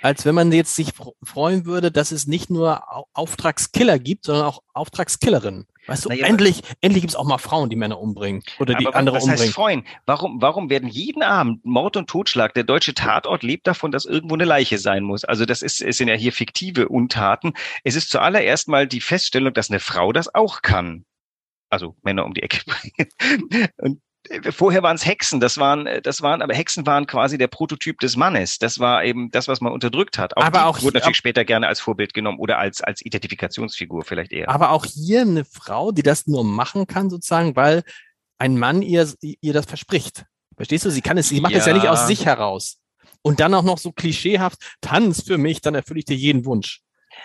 als 0.02 0.26
wenn 0.26 0.36
man 0.36 0.52
jetzt 0.52 0.76
sich 0.76 0.94
freuen 1.24 1.66
würde, 1.66 1.92
dass 1.92 2.12
es 2.12 2.28
nicht 2.28 2.50
nur 2.50 2.84
Auftragskiller 3.14 4.00
gibt, 4.00 4.26
sondern 4.26 4.46
auch 4.46 4.64
Auftragskillerinnen. 4.74 5.68
Weißt 5.88 6.06
du, 6.06 6.10
naja, 6.10 6.28
endlich, 6.28 6.62
endlich 6.82 7.02
gibt 7.02 7.12
es 7.12 7.16
auch 7.16 7.26
mal 7.26 7.40
Frauen, 7.40 7.70
die 7.70 7.76
Männer 7.76 8.00
umbringen 8.00 8.44
oder 8.60 8.76
die 8.76 8.88
andere 8.88 9.18
was 9.18 9.24
umbringen. 9.24 9.46
Heißt 9.46 9.54
freuen? 9.54 9.84
Warum, 10.06 10.42
warum 10.42 10.70
werden 10.70 10.88
jeden 10.88 11.24
Abend 11.24 11.66
Mord 11.66 11.98
und 11.98 12.10
Totschlag, 12.10 12.54
der 12.54 12.64
deutsche 12.64 12.94
Tatort 12.94 13.44
lebt 13.44 13.68
davon, 13.68 13.92
dass 13.92 14.06
irgendwo 14.06 14.36
eine 14.36 14.46
Leiche 14.46 14.78
sein 14.78 15.04
muss. 15.04 15.26
Also 15.26 15.46
das 15.46 15.62
ist, 15.62 15.82
es 15.82 15.98
sind 15.98 16.08
ja 16.08 16.16
hier 16.16 16.34
fiktive 16.34 16.88
Untaten. 16.88 17.54
Es 17.84 17.96
ist 17.96 18.10
zuallererst 18.12 18.68
mal 18.68 18.88
die 18.88 19.02
Feststellung, 19.02 19.54
dass 19.54 19.70
eine 19.70 19.80
Frau 19.80 20.14
das 20.14 20.34
auch 20.34 20.62
kann 20.62 21.06
also 21.72 21.96
Männer 22.04 22.26
um 22.26 22.34
die 22.34 22.44
Ecke 22.44 22.62
bringen. 22.66 23.70
Und 23.78 24.02
äh, 24.30 24.52
vorher 24.52 24.84
waren 24.84 24.96
es 24.96 25.06
Hexen, 25.06 25.40
das 25.40 25.58
waren, 25.58 25.88
äh, 25.88 26.02
das 26.02 26.22
waren, 26.22 26.42
aber 26.42 26.54
Hexen 26.54 26.86
waren 26.86 27.08
quasi 27.08 27.38
der 27.38 27.48
Prototyp 27.48 28.00
des 28.00 28.16
Mannes. 28.16 28.60
Das 28.60 28.80
war 28.80 29.04
eben 29.04 29.32
das, 29.32 29.48
was 29.48 29.62
man 29.62 29.74
unterdrückt 29.74 30.18
hat. 30.18 30.38
Auch 30.38 30.44
aber 30.44 30.66
auch 30.66 30.82
wurde 30.82 30.98
natürlich 31.00 31.18
später 31.18 31.46
gerne 31.46 31.68
als 31.68 31.80
Vorbild 31.80 32.14
genommen 32.14 32.40
oder 32.40 32.60
als, 32.60 32.82
als 32.82 33.04
Identifikationsfigur 33.04 34.04
vielleicht 34.04 34.32
eher. 34.32 34.50
Aber 34.50 34.72
auch 34.72 34.86
hier 34.86 35.22
eine 35.22 35.46
Frau, 35.46 35.92
die 35.92 36.04
das 36.04 36.28
nur 36.28 36.44
machen 36.44 36.88
kann, 36.88 37.10
sozusagen, 37.10 37.56
weil 37.56 37.84
ein 38.38 38.58
Mann 38.58 38.82
ihr, 38.82 39.12
ihr 39.22 39.54
das 39.54 39.66
verspricht. 39.66 40.26
Verstehst 40.56 40.86
du? 40.86 40.92
Sie 40.92 41.02
kann 41.02 41.18
es, 41.18 41.30
sie 41.30 41.42
macht 41.42 41.54
es 41.54 41.66
ja. 41.66 41.72
ja 41.72 41.78
nicht 41.78 41.90
aus 41.90 42.08
sich 42.08 42.26
heraus. 42.26 42.78
Und 43.24 43.40
dann 43.40 43.54
auch 43.54 43.64
noch 43.64 43.78
so 43.78 43.92
klischeehaft, 43.92 44.58
tanz 44.82 45.24
für 45.24 45.38
mich, 45.38 45.62
dann 45.62 45.76
erfülle 45.76 46.00
ich 46.00 46.06
dir 46.06 46.16
jeden 46.16 46.46
Wunsch. 46.46 46.82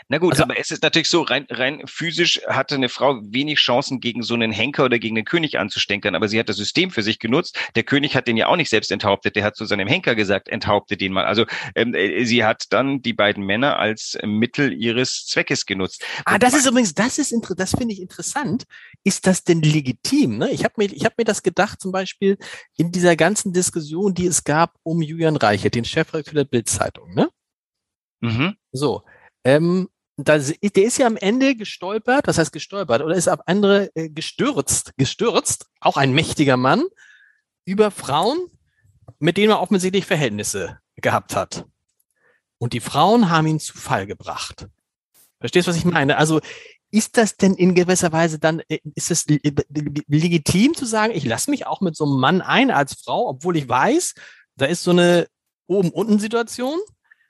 Na 0.09 0.19
gut, 0.19 0.33
also, 0.33 0.45
aber 0.45 0.59
es 0.59 0.71
ist 0.71 0.83
natürlich 0.83 1.09
so, 1.09 1.23
rein, 1.23 1.47
rein 1.51 1.83
physisch 1.87 2.41
hatte 2.47 2.75
eine 2.75 2.89
Frau 2.89 3.21
wenig 3.23 3.59
Chancen, 3.59 4.01
gegen 4.01 4.23
so 4.23 4.35
einen 4.35 4.53
Henker 4.53 4.85
oder 4.85 4.99
gegen 4.99 5.15
den 5.15 5.25
König 5.25 5.59
anzustenkern, 5.59 6.15
aber 6.15 6.29
sie 6.29 6.39
hat 6.39 6.49
das 6.49 6.57
System 6.57 6.91
für 6.91 7.03
sich 7.03 7.19
genutzt. 7.19 7.59
Der 7.75 7.83
König 7.83 8.17
hat 8.17 8.27
den 8.27 8.37
ja 8.37 8.47
auch 8.49 8.57
nicht 8.57 8.71
selbst 8.71 8.93
enthauptet, 8.93 9.37
der 9.37 9.45
hat 9.45 9.57
zu 9.57 9.65
seinem 9.65 9.89
Henker 9.89 10.15
gesagt, 10.15 10.49
enthaupte 10.49 10.97
den 10.97 11.13
mal. 11.13 11.25
Also 11.25 11.47
ähm, 11.75 11.95
äh, 11.95 12.25
sie 12.25 12.45
hat 12.45 12.65
dann 12.71 13.03
die 13.03 13.13
beiden 13.13 13.45
Männer 13.45 13.79
als 13.79 14.19
Mittel 14.25 14.73
ihres 14.73 15.27
Zweckes 15.27 15.67
genutzt. 15.67 16.05
Ah, 16.25 16.39
das 16.39 16.55
ist 16.55 16.67
übrigens, 16.67 16.95
das 16.95 17.19
ist 17.19 17.35
das 17.57 17.71
finde 17.71 17.95
ich 17.95 18.01
interessant. 18.01 18.65
Ist 19.05 19.27
das 19.27 19.45
denn 19.45 19.63
legitim? 19.63 20.39
Ne? 20.39 20.51
Ich 20.51 20.65
habe 20.65 20.75
mir, 20.77 20.93
ich 20.93 21.03
mir 21.03 21.25
das 21.25 21.43
gedacht, 21.43 21.81
zum 21.81 21.93
Beispiel 21.93 22.39
in 22.77 22.93
dieser 22.93 23.17
ganzen 23.17 23.53
Diskussion, 23.53 24.15
die 24.15 24.27
es 24.27 24.45
gab 24.45 24.75
um 24.83 25.03
Julian 25.03 25.37
Reiche, 25.37 25.71
den 25.71 25.85
Chefredakteur 25.85 26.35
der 26.35 26.45
Bildzeitung. 26.45 27.15
Ne? 27.15 27.29
Mhm. 28.21 28.57
So, 28.73 29.03
ähm, 29.47 29.89
da, 30.17 30.39
der 30.39 30.85
ist 30.85 30.99
ja 30.99 31.07
am 31.07 31.17
Ende 31.17 31.55
gestolpert, 31.55 32.27
was 32.27 32.37
heißt 32.37 32.53
gestolpert, 32.53 33.01
oder 33.01 33.15
ist 33.15 33.29
ab 33.29 33.43
andere 33.47 33.95
äh, 33.95 34.09
gestürzt, 34.09 34.93
gestürzt, 34.97 35.67
auch 35.81 35.97
ein 35.97 36.13
mächtiger 36.13 36.57
Mann, 36.57 36.83
über 37.65 37.93
Frauen, 37.93 38.39
mit 39.21 39.37
denen 39.37 39.51
er 39.51 39.61
offensichtlich 39.61 40.05
Verhältnisse 40.05 40.81
gehabt 40.97 41.37
hat. 41.37 41.65
Und 42.59 42.73
die 42.73 42.81
Frauen 42.81 43.31
haben 43.31 43.47
ihn 43.47 43.61
zu 43.61 43.79
Fall 43.79 44.07
gebracht. 44.07 44.67
Verstehst 45.39 45.69
du, 45.69 45.71
was 45.71 45.79
ich 45.79 45.85
meine? 45.85 46.17
Also 46.17 46.41
ist 46.91 47.17
das 47.17 47.37
denn 47.37 47.55
in 47.55 47.77
gewisser 47.77 48.11
Weise 48.11 48.41
dann, 48.41 48.63
äh, 48.69 48.81
ist 48.97 49.13
es 49.13 49.27
legitim 49.29 50.75
zu 50.75 50.87
sagen, 50.87 51.13
ich 51.15 51.25
lasse 51.25 51.51
mich 51.53 51.67
auch 51.67 51.81
mit 51.81 51.95
so 51.95 52.05
einem 52.05 52.19
Mann 52.19 52.41
ein 52.41 52.73
als 52.73 52.95
Frau, 52.95 53.29
obwohl 53.29 53.57
ich 53.57 53.69
weiß, 53.69 54.15
da 54.57 54.67
ist 54.67 54.83
so 54.83 54.91
eine 54.91 55.29
Oben-Unten-Situation? 55.69 56.81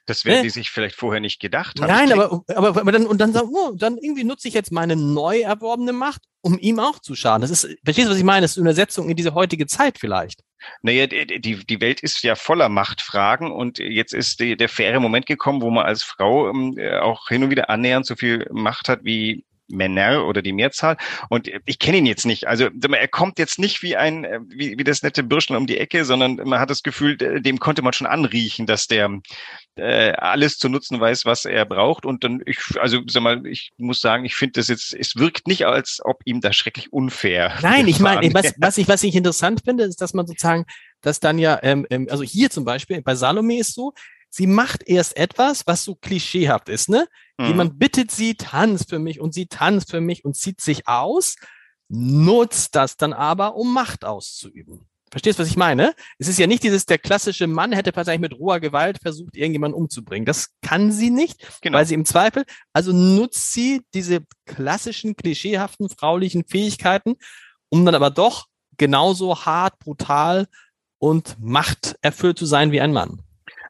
Das 0.07 0.25
werden 0.25 0.39
ne? 0.39 0.43
die 0.45 0.51
sich 0.51 0.71
vielleicht 0.71 0.95
vorher 0.95 1.21
nicht 1.21 1.41
gedacht 1.41 1.81
haben. 1.81 1.89
Nein, 1.89 2.13
aber, 2.13 2.43
aber, 2.55 2.81
aber 2.81 2.93
dann, 2.93 3.07
und 3.07 3.21
dann 3.21 3.33
sagen, 3.33 3.49
oh, 3.53 3.73
dann 3.77 3.99
irgendwie 3.99 4.25
nutze 4.25 4.49
ich 4.49 4.55
jetzt 4.55 4.71
meine 4.71 4.97
neu 4.97 5.41
erworbene 5.41 5.93
Macht, 5.93 6.23
um 6.43 6.59
ihm 6.59 6.79
auch 6.79 7.01
zu 7.01 7.17
schaden. 7.17 7.43
Das 7.43 7.51
ist, 7.51 7.69
verstehst 7.85 8.07
du, 8.07 8.13
was 8.13 8.19
ich 8.19 8.25
meine? 8.25 8.43
Das 8.43 8.53
ist 8.53 8.59
eine 8.59 8.69
Übersetzung 8.69 9.09
in 9.09 9.17
diese 9.17 9.35
heutige 9.35 9.67
Zeit 9.67 9.99
vielleicht. 9.99 10.43
Naja, 10.83 11.07
die, 11.07 11.67
die 11.67 11.81
Welt 11.81 12.01
ist 12.01 12.23
ja 12.23 12.35
voller 12.35 12.69
Machtfragen 12.69 13.51
und 13.51 13.79
jetzt 13.79 14.15
ist 14.15 14.41
die, 14.41 14.57
der 14.57 14.69
faire 14.69 15.01
Moment 15.01 15.27
gekommen, 15.27 15.61
wo 15.61 15.71
man 15.71 15.87
als 15.87 16.03
Frau 16.03 16.49
ähm, 16.49 16.79
auch 17.01 17.29
hin 17.29 17.45
und 17.45 17.51
wieder 17.51 17.69
annähernd 17.69 18.07
so 18.07 18.17
viel 18.17 18.49
Macht 18.53 18.89
hat 18.89 19.01
wie 19.05 19.45
Männer 19.69 20.27
oder 20.27 20.43
die 20.43 20.53
Mehrzahl. 20.53 20.97
Und 21.29 21.51
ich 21.65 21.79
kenne 21.79 21.99
ihn 21.99 22.07
jetzt 22.07 22.27
nicht. 22.27 22.47
Also 22.47 22.69
er 22.69 23.09
kommt 23.09 23.39
jetzt 23.39 23.59
nicht 23.59 23.83
wie 23.83 23.97
ein, 23.97 24.25
äh, 24.25 24.41
wie, 24.47 24.79
wie 24.79 24.85
das 24.85 25.03
nette 25.03 25.23
Bürschel 25.23 25.57
um 25.57 25.67
die 25.67 25.79
Ecke, 25.79 26.05
sondern 26.05 26.37
man 26.37 26.61
hat 26.61 26.71
das 26.71 26.83
Gefühl, 26.83 27.17
dem 27.17 27.59
konnte 27.59 27.83
man 27.83 27.93
schon 27.93 28.07
anriechen, 28.07 28.67
dass 28.67 28.87
der 28.87 29.11
äh, 29.77 30.13
alles 30.13 30.59
zu 30.59 30.69
nutzen 30.69 30.99
weiß, 30.99 31.25
was 31.25 31.45
er 31.45 31.65
braucht. 31.65 32.07
Und 32.07 32.25
dann, 32.25 32.43
ich, 32.47 32.59
also 32.81 33.01
sag 33.07 33.23
mal, 33.23 33.47
ich 33.47 33.73
muss 33.77 34.01
sagen, 34.01 34.25
ich 34.25 34.35
finde 34.35 34.61
das 34.61 34.69
jetzt, 34.69 34.95
es 34.95 35.17
wirkt 35.17 35.47
nicht, 35.47 35.67
als 35.67 36.01
ob 36.05 36.21
ihm 36.25 36.41
das 36.41 36.57
schrecklich 36.57 36.93
unfair. 36.93 37.59
Nein, 37.63 37.87
ich 37.89 38.01
meine, 38.01 38.33
was, 38.35 38.55
was 38.59 38.79
ich, 38.79 38.89
was 38.89 39.03
ich 39.03 39.15
interessant 39.15 39.63
finde, 39.65 39.85
ist, 39.85 40.01
dass 40.01 40.15
man 40.15 40.27
sozusagen, 40.27 40.65
dass 41.01 41.21
dann 41.21 41.39
ja, 41.39 41.59
ähm, 41.63 41.87
ähm 41.91 42.09
also 42.11 42.23
hier 42.23 42.51
zum 42.51 42.65
Beispiel, 42.65 43.03
bei 43.03 43.15
Salome 43.15 43.59
ist 43.59 43.75
so, 43.75 43.93
sie 44.31 44.47
macht 44.47 44.87
erst 44.87 45.17
etwas, 45.17 45.67
was 45.67 45.85
so 45.85 45.95
klischeehaft 45.95 46.69
ist, 46.69 46.89
ne? 46.89 47.07
Mhm. 47.39 47.47
Jemand 47.47 47.79
bittet 47.79 48.11
sie, 48.11 48.35
tanz 48.35 48.85
für 48.89 48.99
mich 48.99 49.21
und 49.21 49.35
sie 49.35 49.47
tanzt 49.47 49.91
für 49.91 50.01
mich 50.01 50.25
und 50.25 50.37
zieht 50.37 50.61
sich 50.61 50.89
aus, 50.89 51.37
nutzt 51.89 52.75
das 52.75 52.97
dann 52.97 53.13
aber, 53.13 53.55
um 53.55 53.73
Macht 53.73 54.05
auszuüben. 54.05 54.89
Verstehst 55.11 55.39
du, 55.39 55.43
was 55.43 55.51
ich 55.51 55.57
meine? 55.57 55.95
Es 56.19 56.27
ist 56.27 56.39
ja 56.39 56.47
nicht 56.47 56.65
dieses, 56.65 56.85
der 56.85 56.99
klassische 56.99 57.47
Mann 57.47 57.73
hätte 57.73 57.95
wahrscheinlich 57.95 58.31
mit 58.31 58.39
roher 58.39 58.59
Gewalt 58.59 58.99
versucht, 59.01 59.37
irgendjemanden 59.37 59.81
umzubringen. 59.81 60.27
Das 60.27 60.51
kann 60.63 60.91
sie 60.91 61.11
nicht, 61.11 61.47
genau. 61.63 61.79
weil 61.79 61.87
sie 61.87 61.95
im 61.95 62.05
Zweifel, 62.05 62.45
also 62.73 62.93
nutzt 62.93 63.53
sie 63.53 63.83
diese 63.95 64.21
klassischen, 64.47 65.15
klischeehaften 65.15 65.89
fraulichen 65.89 66.45
Fähigkeiten, 66.45 67.15
um 67.69 67.85
dann 67.85 67.95
aber 67.95 68.11
doch 68.11 68.47
genauso 68.79 69.45
hart, 69.45 69.79
brutal 69.79 70.49
und 70.99 71.37
machterfüllt 71.39 72.39
zu 72.39 72.47
sein 72.47 72.73
wie 72.73 72.81
ein 72.81 72.93
Mann. 72.93 73.23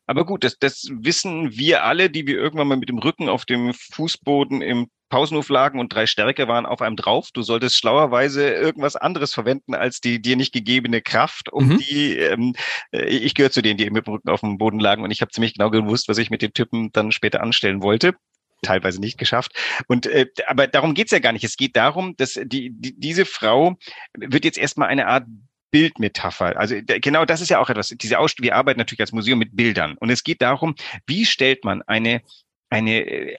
Aber 0.06 0.24
gut, 0.24 0.44
das, 0.44 0.56
das 0.58 0.88
wissen 0.90 1.50
wir 1.56 1.84
alle, 1.84 2.08
die 2.08 2.26
wir 2.26 2.36
irgendwann 2.36 2.68
mal 2.68 2.76
mit 2.76 2.88
dem 2.88 2.98
Rücken 2.98 3.28
auf 3.28 3.44
dem 3.44 3.74
Fußboden 3.74 4.62
im 4.62 4.88
Pausenhof 5.08 5.48
lagen 5.48 5.78
und 5.78 5.92
drei 5.92 6.06
Stärke 6.06 6.48
waren 6.48 6.66
auf 6.66 6.82
einem 6.82 6.96
drauf. 6.96 7.30
Du 7.32 7.42
solltest 7.42 7.76
schlauerweise 7.76 8.50
irgendwas 8.50 8.96
anderes 8.96 9.32
verwenden 9.34 9.74
als 9.74 10.00
die 10.00 10.20
dir 10.20 10.36
nicht 10.36 10.52
gegebene 10.52 11.00
Kraft, 11.02 11.52
um 11.52 11.68
mhm. 11.68 11.78
die, 11.78 12.18
ähm, 12.18 12.54
äh, 12.92 13.06
ich 13.06 13.34
gehöre 13.34 13.50
zu 13.50 13.62
denen, 13.62 13.78
die 13.78 13.88
mit 13.90 14.06
dem 14.06 14.14
Rücken 14.14 14.30
auf 14.30 14.40
dem 14.40 14.58
Boden 14.58 14.80
lagen 14.80 15.02
und 15.02 15.10
ich 15.10 15.20
habe 15.20 15.30
ziemlich 15.30 15.54
genau 15.54 15.70
gewusst, 15.70 16.08
was 16.08 16.18
ich 16.18 16.30
mit 16.30 16.42
den 16.42 16.52
Typen 16.52 16.90
dann 16.92 17.12
später 17.12 17.42
anstellen 17.42 17.82
wollte 17.82 18.14
teilweise 18.62 19.00
nicht 19.00 19.18
geschafft. 19.18 19.52
Und 19.86 20.06
äh, 20.06 20.26
aber 20.46 20.66
darum 20.66 20.94
geht's 20.94 21.12
ja 21.12 21.18
gar 21.18 21.32
nicht. 21.32 21.44
Es 21.44 21.58
geht 21.58 21.76
darum, 21.76 22.16
dass 22.16 22.40
die, 22.42 22.70
die 22.72 22.98
diese 22.98 23.26
Frau 23.26 23.76
wird 24.16 24.46
jetzt 24.46 24.56
erstmal 24.56 24.88
eine 24.88 25.06
Art 25.06 25.26
Bildmetapher. 25.70 26.56
Also 26.56 26.76
genau 26.82 27.24
das 27.24 27.40
ist 27.40 27.50
ja 27.50 27.58
auch 27.58 27.68
etwas. 27.68 27.88
Diese 27.88 28.18
Ausstellung, 28.18 28.46
wir 28.46 28.56
arbeiten 28.56 28.78
natürlich 28.78 29.00
als 29.00 29.12
Museum 29.12 29.38
mit 29.38 29.56
Bildern. 29.56 29.96
Und 29.98 30.10
es 30.10 30.24
geht 30.24 30.40
darum, 30.40 30.74
wie 31.06 31.26
stellt 31.26 31.64
man 31.64 31.82
eine, 31.82 32.22
eine 32.70 33.00
äh, 33.06 33.36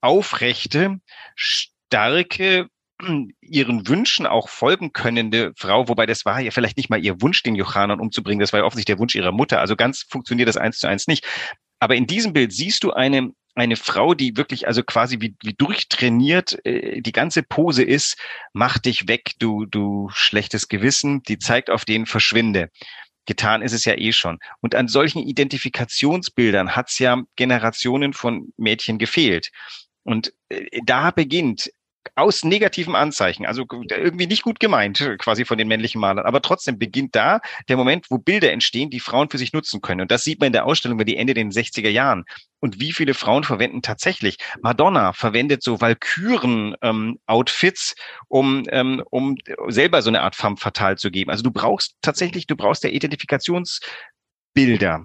aufrechte, 0.00 1.00
starke, 1.34 2.68
ihren 3.40 3.88
Wünschen 3.88 4.26
auch 4.26 4.48
folgen 4.48 4.92
könnende 4.92 5.52
Frau, 5.56 5.88
wobei 5.88 6.06
das 6.06 6.24
war 6.24 6.40
ja 6.40 6.50
vielleicht 6.50 6.76
nicht 6.76 6.90
mal 6.90 7.02
ihr 7.04 7.20
Wunsch, 7.20 7.42
den 7.42 7.54
Jochanan 7.54 8.00
umzubringen, 8.00 8.40
das 8.40 8.52
war 8.52 8.60
ja 8.60 8.66
offensichtlich 8.66 8.96
der 8.96 9.00
Wunsch 9.00 9.14
ihrer 9.14 9.32
Mutter. 9.32 9.60
Also 9.60 9.76
ganz 9.76 10.06
funktioniert 10.08 10.48
das 10.48 10.56
eins 10.56 10.78
zu 10.78 10.86
eins 10.86 11.06
nicht. 11.06 11.26
Aber 11.78 11.94
in 11.94 12.06
diesem 12.06 12.32
Bild 12.32 12.52
siehst 12.52 12.84
du 12.84 12.92
eine, 12.92 13.30
eine 13.54 13.76
Frau, 13.76 14.14
die 14.14 14.36
wirklich 14.36 14.66
also 14.66 14.82
quasi 14.82 15.20
wie, 15.20 15.34
wie 15.42 15.54
durchtrainiert 15.54 16.64
äh, 16.64 17.00
die 17.00 17.12
ganze 17.12 17.42
Pose 17.42 17.82
ist, 17.82 18.18
mach 18.52 18.78
dich 18.78 19.08
weg, 19.08 19.32
du, 19.38 19.64
du 19.66 20.08
schlechtes 20.12 20.68
Gewissen, 20.68 21.22
die 21.22 21.38
zeigt 21.38 21.70
auf 21.70 21.84
den 21.84 22.06
verschwinde. 22.06 22.70
Getan 23.26 23.62
ist 23.62 23.72
es 23.72 23.84
ja 23.84 23.94
eh 23.96 24.12
schon. 24.12 24.38
Und 24.60 24.74
an 24.74 24.88
solchen 24.88 25.22
Identifikationsbildern 25.22 26.74
hat 26.74 26.90
es 26.90 26.98
ja 26.98 27.22
Generationen 27.36 28.12
von 28.12 28.52
Mädchen 28.56 28.98
gefehlt. 28.98 29.50
Und 30.04 30.32
äh, 30.48 30.80
da 30.84 31.10
beginnt 31.10 31.70
aus 32.14 32.44
negativen 32.44 32.94
Anzeichen, 32.94 33.44
also 33.46 33.64
irgendwie 33.70 34.26
nicht 34.26 34.42
gut 34.42 34.60
gemeint, 34.60 35.16
quasi 35.18 35.44
von 35.44 35.58
den 35.58 35.68
männlichen 35.68 36.00
Malern. 36.00 36.24
Aber 36.26 36.40
trotzdem 36.42 36.78
beginnt 36.78 37.14
da 37.14 37.40
der 37.68 37.76
Moment, 37.76 38.06
wo 38.10 38.18
Bilder 38.18 38.52
entstehen, 38.52 38.90
die 38.90 39.00
Frauen 39.00 39.30
für 39.30 39.38
sich 39.38 39.52
nutzen 39.52 39.80
können. 39.80 40.02
Und 40.02 40.10
das 40.10 40.24
sieht 40.24 40.40
man 40.40 40.48
in 40.48 40.52
der 40.52 40.66
Ausstellung 40.66 40.96
über 40.96 41.04
die 41.04 41.16
Ende 41.16 41.34
den 41.34 41.50
60er 41.50 41.88
Jahren. 41.88 42.24
Und 42.60 42.80
wie 42.80 42.92
viele 42.92 43.14
Frauen 43.14 43.44
verwenden 43.44 43.82
tatsächlich? 43.82 44.38
Madonna 44.62 45.12
verwendet 45.12 45.62
so 45.62 45.80
Valkyren-Outfits, 45.80 47.94
ähm, 47.94 48.26
um, 48.28 48.64
ähm, 48.70 49.02
um 49.10 49.36
selber 49.68 50.02
so 50.02 50.10
eine 50.10 50.22
Art 50.22 50.36
femme 50.36 50.56
fatale 50.56 50.96
zu 50.96 51.10
geben. 51.10 51.30
Also 51.30 51.42
du 51.42 51.50
brauchst 51.50 51.94
tatsächlich, 52.02 52.46
du 52.46 52.56
brauchst 52.56 52.84
der 52.84 52.92
Identifikationsbilder. 52.92 55.04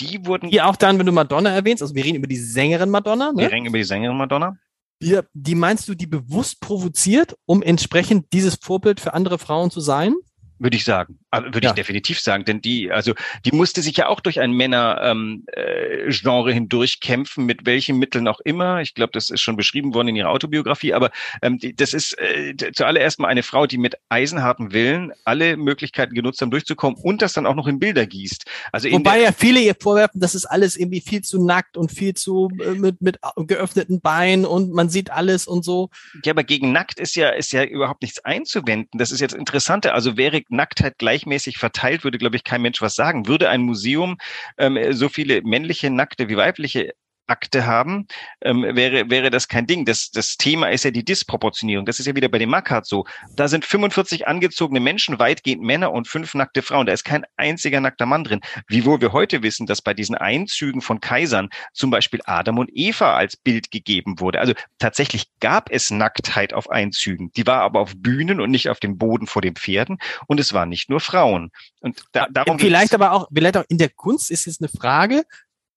Die 0.00 0.26
wurden. 0.26 0.48
Hier 0.48 0.66
auch 0.66 0.76
dann, 0.76 0.98
wenn 0.98 1.06
du 1.06 1.12
Madonna 1.12 1.50
erwähnst, 1.50 1.82
also 1.82 1.94
wir 1.94 2.04
reden 2.04 2.16
über 2.16 2.26
die 2.26 2.36
Sängerin 2.36 2.90
Madonna. 2.90 3.32
Ne? 3.32 3.38
Wir 3.38 3.52
reden 3.52 3.66
über 3.66 3.78
die 3.78 3.84
Sängerin 3.84 4.16
Madonna. 4.16 4.58
Die, 5.02 5.18
die 5.34 5.54
meinst 5.54 5.88
du, 5.88 5.94
die 5.94 6.06
bewusst 6.06 6.60
provoziert, 6.60 7.36
um 7.44 7.62
entsprechend 7.62 8.32
dieses 8.32 8.56
Vorbild 8.56 9.00
für 9.00 9.14
andere 9.14 9.38
Frauen 9.38 9.70
zu 9.70 9.80
sein? 9.80 10.14
Würde 10.58 10.76
ich 10.76 10.84
sagen. 10.84 11.18
Würde 11.32 11.60
ja. 11.62 11.70
ich 11.70 11.74
definitiv 11.74 12.18
sagen, 12.18 12.44
denn 12.46 12.62
die, 12.62 12.90
also 12.90 13.12
die 13.44 13.52
musste 13.52 13.82
sich 13.82 13.96
ja 13.98 14.08
auch 14.08 14.20
durch 14.20 14.40
ein 14.40 14.52
Männer-Genre 14.52 15.10
ähm, 15.10 16.48
äh, 16.48 16.52
hindurch 16.52 17.00
kämpfen, 17.00 17.44
mit 17.44 17.66
welchen 17.66 17.98
Mitteln 17.98 18.26
auch 18.26 18.40
immer. 18.40 18.80
Ich 18.80 18.94
glaube, 18.94 19.10
das 19.12 19.28
ist 19.28 19.42
schon 19.42 19.56
beschrieben 19.56 19.92
worden 19.92 20.08
in 20.08 20.16
ihrer 20.16 20.30
Autobiografie, 20.30 20.94
aber 20.94 21.10
ähm, 21.42 21.58
die, 21.58 21.76
das 21.76 21.92
ist 21.92 22.18
äh, 22.18 22.54
zuallererst 22.72 23.20
mal 23.20 23.28
eine 23.28 23.42
Frau, 23.42 23.66
die 23.66 23.76
mit 23.76 23.96
eisenharten 24.08 24.72
Willen 24.72 25.12
alle 25.24 25.58
Möglichkeiten 25.58 26.14
genutzt 26.14 26.40
haben, 26.40 26.50
durchzukommen 26.50 26.98
und 27.02 27.20
das 27.20 27.34
dann 27.34 27.44
auch 27.44 27.54
noch 27.54 27.66
in 27.66 27.78
Bilder 27.78 28.06
gießt. 28.06 28.46
Also 28.72 28.90
Wobei 28.90 29.20
ja 29.20 29.32
viele 29.32 29.60
ihr 29.60 29.76
vorwerfen, 29.78 30.20
das 30.20 30.34
ist 30.34 30.46
alles 30.46 30.76
irgendwie 30.76 31.02
viel 31.02 31.20
zu 31.20 31.44
nackt 31.44 31.76
und 31.76 31.92
viel 31.92 32.14
zu 32.14 32.48
äh, 32.64 32.70
mit, 32.70 33.02
mit 33.02 33.18
geöffneten 33.36 34.00
Beinen 34.00 34.46
und 34.46 34.72
man 34.72 34.88
sieht 34.88 35.10
alles 35.10 35.46
und 35.46 35.66
so. 35.66 35.90
Ja, 36.24 36.32
aber 36.32 36.44
gegen 36.44 36.72
nackt 36.72 36.98
ist 36.98 37.14
ja, 37.14 37.28
ist 37.28 37.52
ja 37.52 37.62
überhaupt 37.62 38.00
nichts 38.00 38.24
einzuwenden. 38.24 38.98
Das 38.98 39.12
ist 39.12 39.20
jetzt 39.20 39.34
interessanter. 39.34 39.92
Also 39.92 40.16
wäre 40.16 40.45
Nacktheit 40.48 40.98
gleich 40.98 41.16
gleichmäßig 41.16 41.58
verteilt, 41.58 42.04
würde, 42.04 42.18
glaube 42.18 42.36
ich, 42.36 42.44
kein 42.44 42.62
Mensch 42.62 42.82
was 42.82 42.94
sagen. 42.94 43.26
Würde 43.26 43.48
ein 43.48 43.62
Museum 43.62 44.18
ähm, 44.58 44.78
so 44.92 45.08
viele 45.08 45.42
männliche 45.42 45.90
Nackte 45.90 46.28
wie 46.28 46.36
weibliche 46.36 46.92
Akte 47.26 47.66
haben, 47.66 48.06
ähm, 48.42 48.62
wäre, 48.62 49.10
wäre 49.10 49.30
das 49.30 49.48
kein 49.48 49.66
Ding. 49.66 49.84
Das, 49.84 50.10
das 50.10 50.36
Thema 50.36 50.70
ist 50.70 50.84
ja 50.84 50.90
die 50.90 51.04
Disproportionierung. 51.04 51.86
Das 51.86 51.98
ist 51.98 52.06
ja 52.06 52.14
wieder 52.14 52.28
bei 52.28 52.38
dem 52.38 52.50
Makart 52.50 52.86
so. 52.86 53.04
Da 53.34 53.48
sind 53.48 53.64
45 53.64 54.26
angezogene 54.26 54.80
Menschen, 54.80 55.18
weitgehend 55.18 55.62
Männer 55.62 55.92
und 55.92 56.08
fünf 56.08 56.34
nackte 56.34 56.62
Frauen. 56.62 56.86
Da 56.86 56.92
ist 56.92 57.04
kein 57.04 57.24
einziger 57.36 57.80
nackter 57.80 58.06
Mann 58.06 58.24
drin. 58.24 58.40
Wiewohl 58.68 59.00
wir 59.00 59.12
heute 59.12 59.42
wissen, 59.42 59.66
dass 59.66 59.82
bei 59.82 59.94
diesen 59.94 60.14
Einzügen 60.14 60.80
von 60.80 61.00
Kaisern 61.00 61.48
zum 61.72 61.90
Beispiel 61.90 62.20
Adam 62.24 62.58
und 62.58 62.70
Eva 62.72 63.16
als 63.16 63.36
Bild 63.36 63.70
gegeben 63.70 64.20
wurde. 64.20 64.40
Also 64.40 64.54
tatsächlich 64.78 65.26
gab 65.40 65.70
es 65.70 65.90
Nacktheit 65.90 66.52
auf 66.52 66.70
Einzügen. 66.70 67.30
Die 67.36 67.46
war 67.46 67.62
aber 67.62 67.80
auf 67.80 67.94
Bühnen 67.96 68.40
und 68.40 68.50
nicht 68.50 68.68
auf 68.68 68.80
dem 68.80 68.98
Boden 68.98 69.26
vor 69.26 69.42
den 69.42 69.56
Pferden. 69.56 69.98
Und 70.26 70.40
es 70.40 70.52
waren 70.52 70.68
nicht 70.68 70.90
nur 70.90 71.00
Frauen. 71.00 71.50
Und 71.80 72.02
da, 72.12 72.26
darum 72.30 72.58
vielleicht 72.58 72.94
aber 72.94 73.12
auch, 73.12 73.28
vielleicht 73.32 73.56
auch 73.56 73.64
in 73.68 73.78
der 73.78 73.90
Kunst 73.90 74.30
ist 74.30 74.46
es 74.46 74.60
eine 74.60 74.68
Frage, 74.68 75.24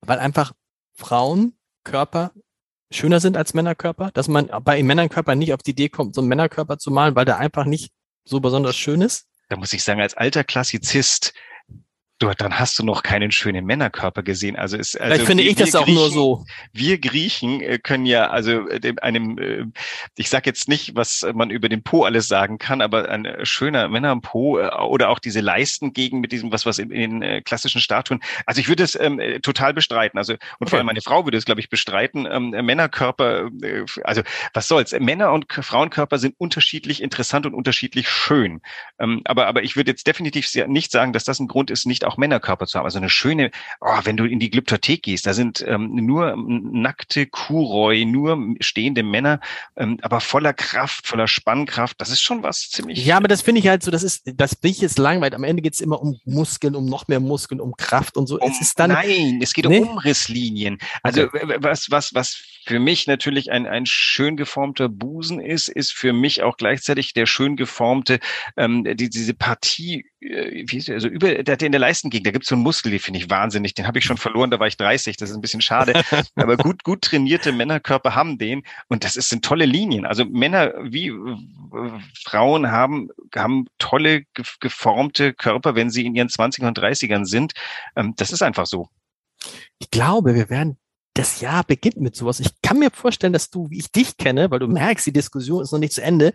weil 0.02 0.20
einfach 0.20 0.54
Frauenkörper 1.00 2.32
schöner 2.92 3.20
sind 3.20 3.38
als 3.38 3.54
Männerkörper, 3.54 4.12
dass 4.12 4.28
man 4.28 4.50
bei 4.64 4.82
Männerkörper 4.84 5.36
nicht 5.36 5.54
auf 5.54 5.64
die 5.64 5.72
Idee 5.72 5.90
kommt, 5.90 6.16
so 6.16 6.22
einen 6.22 6.28
Männerkörper 6.28 6.78
zu 6.78 6.92
malen, 6.92 7.16
weil 7.16 7.26
der 7.26 7.38
einfach 7.38 7.66
nicht 7.66 7.92
so 8.26 8.40
besonders 8.40 8.76
schön 8.76 9.02
ist? 9.02 9.28
Da 9.48 9.56
muss 9.56 9.74
ich 9.74 9.84
sagen, 9.84 10.02
als 10.02 10.16
alter 10.16 10.44
Klassizist 10.44 11.34
du, 12.19 12.32
dann 12.38 12.60
hast 12.60 12.77
du 12.77 12.84
noch 12.84 13.03
keinen 13.03 13.32
schönen 13.32 13.65
Männerkörper 13.65 14.23
gesehen. 14.23 14.55
Also 14.55 14.77
ist, 14.77 14.99
also 14.99 15.13
Vielleicht 15.13 15.27
finde 15.27 15.43
wir, 15.43 15.51
ich 15.51 15.58
das 15.58 15.75
auch 15.75 15.88
nur 15.88 16.12
so. 16.12 16.45
Wir 16.73 16.99
Griechen 16.99 17.62
äh, 17.62 17.79
können 17.79 18.05
ja, 18.05 18.29
also 18.29 18.67
äh, 18.67 18.79
dem, 18.79 18.99
einem, 18.99 19.38
äh, 19.38 19.65
ich 20.17 20.29
sag 20.29 20.45
jetzt 20.45 20.67
nicht, 20.67 20.95
was 20.95 21.25
man 21.34 21.49
über 21.49 21.69
den 21.69 21.84
Po 21.84 22.03
alles 22.03 22.27
sagen 22.27 22.58
kann, 22.58 22.82
aber 22.82 23.10
ein 23.10 23.27
schöner 23.43 23.88
Männerpo 23.88 24.60
oder 24.60 25.10
auch 25.10 25.19
diese 25.19 25.39
Leisten 25.39 25.93
gegen 25.93 26.19
mit 26.19 26.32
diesem, 26.32 26.51
was 26.51 26.65
was 26.65 26.77
in, 26.77 26.91
in 26.91 27.21
den 27.21 27.43
klassischen 27.43 27.82
Statuen. 27.82 28.21
Also 28.45 28.62
ich 28.62 28.67
würde 28.67 28.84
es 28.84 28.99
ähm, 28.99 29.19
total 29.41 29.73
bestreiten. 29.73 30.17
Also 30.17 30.34
und 30.34 30.39
okay. 30.60 30.69
vor 30.69 30.79
allem 30.79 30.88
meine 30.88 31.01
Frau 31.01 31.25
würde 31.25 31.38
es, 31.38 31.45
glaube 31.45 31.62
ich, 31.62 31.69
bestreiten. 31.69 32.27
Ähm, 32.29 32.49
Männerkörper, 32.49 33.49
äh, 33.62 33.86
also 34.03 34.21
was 34.53 34.67
soll's? 34.67 34.91
Männer 34.99 35.32
und 35.32 35.45
Frauenkörper 35.49 36.17
sind 36.17 36.36
unterschiedlich 36.38 37.01
interessant 37.01 37.45
und 37.45 37.53
unterschiedlich 37.53 38.10
schön. 38.10 38.62
Ähm, 38.99 39.21
aber 39.25 39.47
aber 39.47 39.63
ich 39.63 39.75
würde 39.75 39.91
jetzt 39.91 40.05
definitiv 40.05 40.47
nicht 40.67 40.91
sagen, 40.91 41.13
dass 41.13 41.23
das 41.23 41.39
ein 41.39 41.47
Grund 41.47 41.71
ist, 41.71 41.86
nicht 41.86 42.05
auch 42.10 42.17
Männerkörper 42.17 42.67
zu 42.67 42.78
haben. 42.78 42.86
Also 42.86 42.98
eine 42.98 43.10
schöne, 43.10 43.52
oh, 43.82 44.00
wenn 44.04 44.17
du 44.17 44.26
in 44.26 44.39
die 44.39 44.50
Glyptothek 44.50 45.04
gehst, 45.04 45.26
da 45.26 45.34
sind 45.34 45.63
ähm, 45.67 45.95
nur 45.95 46.36
nackte 46.38 47.26
Kuroi, 47.26 48.06
nur 48.06 48.56
stehende 48.60 49.04
Männer, 49.04 49.39
ähm, 49.78 49.98
aber 50.02 50.19
voller 50.19 50.54
Kraft, 50.54 51.08
voller 51.08 51.28
Spannkraft. 51.28 52.00
Das 52.02 52.10
ist 52.10 52.22
schon 52.22 52.43
was 52.43 52.69
ziemlich. 52.69 53.06
Ja, 53.06 53.17
aber 53.17 53.28
das 53.28 53.41
finde 53.41 53.60
ich 53.60 53.67
halt 53.67 53.84
so, 53.84 53.91
das 53.91 54.04
ist, 54.04 54.24
das 54.36 54.56
bin 54.56 54.72
ich 54.72 54.82
jetzt 54.82 54.98
langweilig. 54.98 55.36
Am 55.36 55.43
Ende 55.43 55.62
geht 55.62 55.74
es 55.74 55.82
immer 55.82 56.02
um 56.02 56.19
Muskeln, 56.26 56.76
um 56.76 56.86
noch 56.86 57.08
mehr 57.08 57.19
Muskeln, 57.19 57.62
um 57.62 57.76
Kraft 57.78 58.17
und 58.17 58.28
so. 58.28 58.39
Um, 58.39 58.52
es 58.52 58.62
ist 58.62 58.80
dann, 58.80 58.91
nein, 58.91 59.39
es 59.41 59.54
geht 59.54 59.65
um 59.65 59.74
Umrisslinien. 59.74 60.80
Also 61.04 61.24
okay. 61.24 61.58
was, 61.60 61.89
was, 61.91 62.13
was 62.13 62.41
für 62.65 62.80
mich 62.80 63.08
natürlich 63.08 63.52
ein, 63.52 63.65
ein 63.65 63.86
schön 63.86 64.38
geformter 64.38 64.89
Busen 64.89 65.39
ist, 65.39 65.69
ist 65.69 65.93
für 65.93 66.13
mich 66.13 66.43
auch 66.43 66.58
gleichzeitig 66.58 67.13
der 67.13 67.26
schön 67.26 67.56
geformte, 67.56 68.19
ähm, 68.58 68.84
die, 68.84 69.10
diese 69.10 69.34
Partie, 69.34 70.06
äh, 70.19 70.63
wie 70.67 70.78
ist, 70.78 70.89
also 70.89 71.08
über 71.08 71.43
der, 71.43 71.58
der 71.58 71.65
in 71.65 71.72
der 71.72 71.80
Leisten 71.80 72.10
ging, 72.10 72.24
da 72.24 72.32
gibt 72.32 72.43
es 72.43 72.50
so 72.50 72.56
einen 72.56 72.63
Muskel, 72.63 72.91
den 72.91 73.00
finde 73.00 73.19
ich 73.19 73.30
wahnsinnig, 73.30 73.74
den 73.74 73.88
habe 73.88 74.00
ich 74.00 74.06
schon 74.06 74.17
verloren, 74.17 74.52
da 74.52 74.60
war 74.60 74.67
ich 74.67 74.78
30, 74.78 75.17
das 75.17 75.30
ist 75.30 75.36
ein 75.36 75.41
bisschen 75.41 75.62
schade. 75.62 75.93
Aber 76.36 76.58
gut, 76.58 76.84
gut 76.84 77.02
trainierte 77.02 77.52
Männerkörper 77.52 78.15
haben 78.15 78.38
den 78.38 78.63
und 78.88 79.04
das 79.04 79.15
ist, 79.15 79.30
sind 79.30 79.43
tolle 79.43 79.65
Linien. 79.65 80.06
Also 80.06 80.26
Männer 80.26 80.74
wie 80.82 81.08
äh, 81.08 81.38
Frauen 82.24 82.72
haben, 82.72 83.10
haben 83.36 83.67
tolle 83.78 84.24
geformte 84.60 85.34
Körper, 85.34 85.76
wenn 85.76 85.89
sie 85.89 86.06
in 86.06 86.15
ihren 86.15 86.30
20 86.30 86.63
und 86.63 86.78
30ern 86.78 87.26
sind. 87.26 87.54
Ähm, 87.95 88.13
das 88.17 88.32
ist 88.32 88.41
einfach 88.41 88.65
so. 88.65 88.89
Ich 89.80 89.89
glaube, 89.89 90.36
wir 90.36 90.50
werden 90.50 90.78
das 91.19 91.41
Jahr 91.41 91.65
beginnt 91.65 91.97
mit 91.97 92.15
sowas. 92.15 92.39
Ich 92.39 92.49
kann 92.62 92.79
mir 92.79 92.91
vorstellen, 92.91 93.34
dass 93.34 93.49
du, 93.49 93.69
wie 93.69 93.79
ich 93.79 93.91
dich 93.91 94.15
kenne, 94.15 94.49
weil 94.51 94.60
du 94.60 94.67
merkst, 94.67 95.05
die 95.05 95.12
Diskussion 95.12 95.62
ist 95.62 95.73
noch 95.73 95.79
nicht 95.79 95.91
zu 95.91 96.01
Ende, 96.01 96.34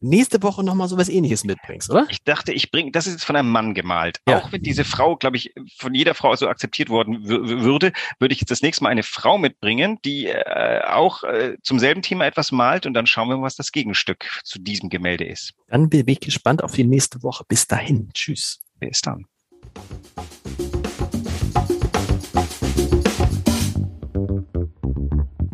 nächste 0.00 0.42
Woche 0.42 0.64
nochmal 0.64 0.88
sowas 0.88 1.08
ähnliches 1.08 1.44
mitbringst, 1.44 1.88
oder? 1.90 2.06
Ich 2.10 2.24
dachte, 2.24 2.52
ich 2.52 2.72
bringe, 2.72 2.90
das 2.90 3.06
ist 3.06 3.14
jetzt 3.14 3.24
von 3.24 3.36
einem 3.36 3.50
Mann 3.50 3.74
gemalt. 3.74 4.20
Ja. 4.28 4.38
Auch 4.38 4.52
wenn 4.52 4.62
diese 4.62 4.84
Frau, 4.84 5.16
glaube 5.16 5.36
ich, 5.36 5.52
von 5.76 5.94
jeder 5.94 6.14
Frau 6.14 6.34
so 6.34 6.48
akzeptiert 6.48 6.88
worden 6.88 7.28
würde, 7.28 7.92
würde 8.18 8.32
ich 8.32 8.40
jetzt 8.40 8.50
das 8.50 8.62
nächste 8.62 8.84
Mal 8.84 8.90
eine 8.90 9.04
Frau 9.04 9.38
mitbringen, 9.38 9.98
die 10.04 10.26
äh, 10.26 10.82
auch 10.84 11.22
äh, 11.22 11.56
zum 11.62 11.78
selben 11.78 12.02
Thema 12.02 12.26
etwas 12.26 12.50
malt 12.50 12.86
und 12.86 12.94
dann 12.94 13.06
schauen 13.06 13.28
wir 13.28 13.36
mal, 13.36 13.44
was 13.44 13.56
das 13.56 13.70
Gegenstück 13.70 14.40
zu 14.42 14.58
diesem 14.58 14.88
Gemälde 14.88 15.24
ist. 15.24 15.52
Dann 15.68 15.88
bin 15.88 16.08
ich 16.08 16.20
gespannt 16.20 16.64
auf 16.64 16.74
die 16.74 16.84
nächste 16.84 17.22
Woche. 17.22 17.44
Bis 17.46 17.68
dahin. 17.68 18.10
Tschüss. 18.14 18.60
Bis 18.80 19.00
dann. 19.00 19.26